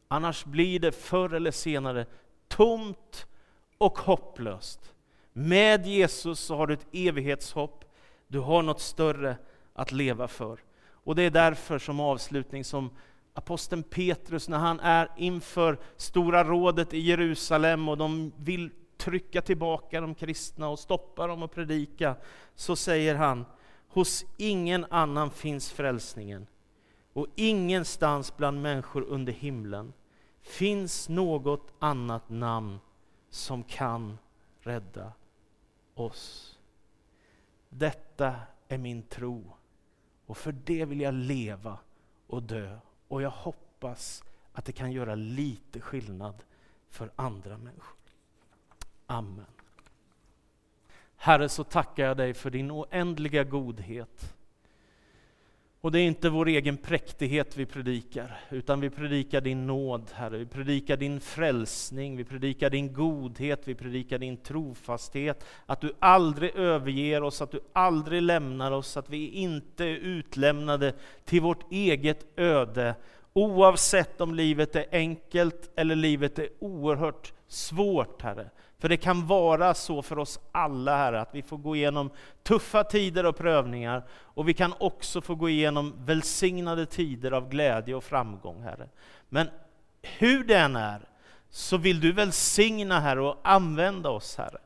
Annars 0.07 0.45
blir 0.45 0.79
det 0.79 0.91
förr 0.91 1.33
eller 1.33 1.51
senare 1.51 2.05
tomt 2.47 3.27
och 3.77 3.99
hopplöst. 3.99 4.93
Med 5.33 5.85
Jesus 5.87 6.39
så 6.39 6.55
har 6.55 6.67
du 6.67 6.73
ett 6.73 6.87
evighetshopp, 6.91 7.85
du 8.27 8.39
har 8.39 8.63
något 8.63 8.81
större 8.81 9.37
att 9.73 9.91
leva 9.91 10.27
för. 10.27 10.59
Och 11.07 11.15
det 11.15 11.23
är 11.23 11.31
därför 11.31 11.79
som 11.79 11.99
avslutning 11.99 12.63
som 12.63 12.89
aposteln 13.33 13.83
Petrus, 13.83 14.49
när 14.49 14.57
han 14.57 14.79
är 14.79 15.11
inför 15.17 15.77
Stora 15.97 16.43
rådet 16.43 16.93
i 16.93 16.99
Jerusalem 16.99 17.89
och 17.89 17.97
de 17.97 18.31
vill 18.37 18.71
trycka 18.97 19.41
tillbaka 19.41 20.01
de 20.01 20.15
kristna 20.15 20.69
och 20.69 20.79
stoppa 20.79 21.27
dem 21.27 21.43
och 21.43 21.51
predika, 21.51 22.15
så 22.55 22.75
säger 22.75 23.15
han, 23.15 23.45
hos 23.87 24.25
ingen 24.37 24.85
annan 24.89 25.31
finns 25.31 25.71
frälsningen 25.71 26.47
och 27.13 27.27
ingenstans 27.35 28.37
bland 28.37 28.61
människor 28.61 29.01
under 29.01 29.33
himlen 29.33 29.93
finns 30.41 31.09
något 31.09 31.73
annat 31.79 32.29
namn 32.29 32.79
som 33.29 33.63
kan 33.63 34.17
rädda 34.61 35.11
oss. 35.95 36.57
Detta 37.69 38.35
är 38.67 38.77
min 38.77 39.03
tro 39.03 39.56
och 40.27 40.37
för 40.37 40.51
det 40.51 40.85
vill 40.85 41.01
jag 41.01 41.13
leva 41.13 41.77
och 42.27 42.43
dö. 42.43 42.79
Och 43.07 43.21
jag 43.21 43.29
hoppas 43.29 44.23
att 44.53 44.65
det 44.65 44.71
kan 44.71 44.91
göra 44.91 45.15
lite 45.15 45.81
skillnad 45.81 46.43
för 46.89 47.11
andra 47.15 47.57
människor. 47.57 47.97
Amen. 49.05 49.45
Herre, 51.15 51.49
så 51.49 51.63
tackar 51.63 52.05
jag 52.05 52.17
dig 52.17 52.33
för 52.33 52.49
din 52.49 52.71
oändliga 52.71 53.43
godhet. 53.43 54.36
Och 55.81 55.91
det 55.91 55.99
är 55.99 56.03
inte 56.03 56.29
vår 56.29 56.47
egen 56.47 56.77
präktighet 56.77 57.57
vi 57.57 57.65
predikar, 57.65 58.39
utan 58.49 58.79
vi 58.79 58.89
predikar 58.89 59.41
din 59.41 59.67
nåd, 59.67 60.11
Herre. 60.13 60.37
Vi 60.37 60.45
predikar 60.45 60.97
din 60.97 61.19
frälsning, 61.19 62.17
vi 62.17 62.23
predikar 62.23 62.69
din 62.69 62.93
godhet, 62.93 63.61
vi 63.67 63.75
predikar 63.75 64.17
din 64.17 64.37
trofasthet. 64.37 65.45
Att 65.65 65.81
du 65.81 65.93
aldrig 65.99 66.55
överger 66.55 67.23
oss, 67.23 67.41
att 67.41 67.51
du 67.51 67.59
aldrig 67.73 68.21
lämnar 68.21 68.71
oss, 68.71 68.97
att 68.97 69.09
vi 69.09 69.29
inte 69.29 69.85
är 69.85 69.95
utlämnade 69.95 70.93
till 71.25 71.41
vårt 71.41 71.71
eget 71.71 72.25
öde. 72.35 72.95
Oavsett 73.33 74.21
om 74.21 74.35
livet 74.35 74.75
är 74.75 74.85
enkelt 74.91 75.71
eller 75.75 75.95
livet 75.95 76.39
är 76.39 76.49
oerhört 76.59 77.33
svårt, 77.47 78.21
Herre. 78.21 78.49
För 78.79 78.89
det 78.89 78.97
kan 78.97 79.27
vara 79.27 79.73
så 79.73 80.01
för 80.01 80.19
oss 80.19 80.39
alla, 80.51 80.97
Herre, 80.97 81.21
att 81.21 81.35
vi 81.35 81.41
får 81.41 81.57
gå 81.57 81.75
igenom 81.75 82.09
tuffa 82.43 82.83
tider 82.83 83.25
och 83.25 83.37
prövningar, 83.37 84.07
och 84.09 84.49
vi 84.49 84.53
kan 84.53 84.73
också 84.79 85.21
få 85.21 85.35
gå 85.35 85.49
igenom 85.49 85.93
välsignade 86.05 86.85
tider 86.85 87.31
av 87.31 87.49
glädje 87.49 87.95
och 87.95 88.03
framgång, 88.03 88.63
Herre. 88.63 88.89
Men 89.29 89.49
hur 90.01 90.43
det 90.43 90.57
än 90.57 90.75
är, 90.75 91.09
så 91.49 91.77
vill 91.77 91.99
du 91.99 92.11
välsigna, 92.11 92.99
Herre, 92.99 93.21
och 93.21 93.39
använda 93.43 94.09
oss, 94.09 94.37
Herre. 94.37 94.57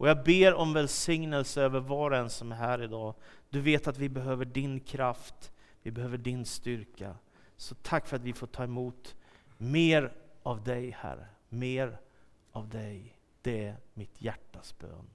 Och 0.00 0.08
jag 0.08 0.24
ber 0.24 0.54
om 0.54 0.72
välsignelse 0.72 1.62
över 1.62 1.80
var 1.80 2.10
och 2.10 2.16
en 2.16 2.30
som 2.30 2.52
är 2.52 2.56
här 2.56 2.82
idag. 2.82 3.14
Du 3.50 3.60
vet 3.60 3.88
att 3.88 3.98
vi 3.98 4.08
behöver 4.08 4.44
din 4.44 4.80
kraft, 4.80 5.52
vi 5.82 5.90
behöver 5.90 6.18
din 6.18 6.46
styrka. 6.46 7.14
Så 7.56 7.74
tack 7.74 8.06
för 8.06 8.16
att 8.16 8.22
vi 8.22 8.32
får 8.32 8.46
ta 8.46 8.64
emot 8.64 9.14
mer 9.58 10.12
av 10.42 10.64
dig, 10.64 10.96
Herre. 11.00 11.26
Mer 11.48 11.98
av 12.52 12.68
dig. 12.68 13.19
Det 13.42 13.64
är 13.64 13.76
mitt 13.94 14.22
hjärtas 14.22 14.78
bön. 14.78 15.10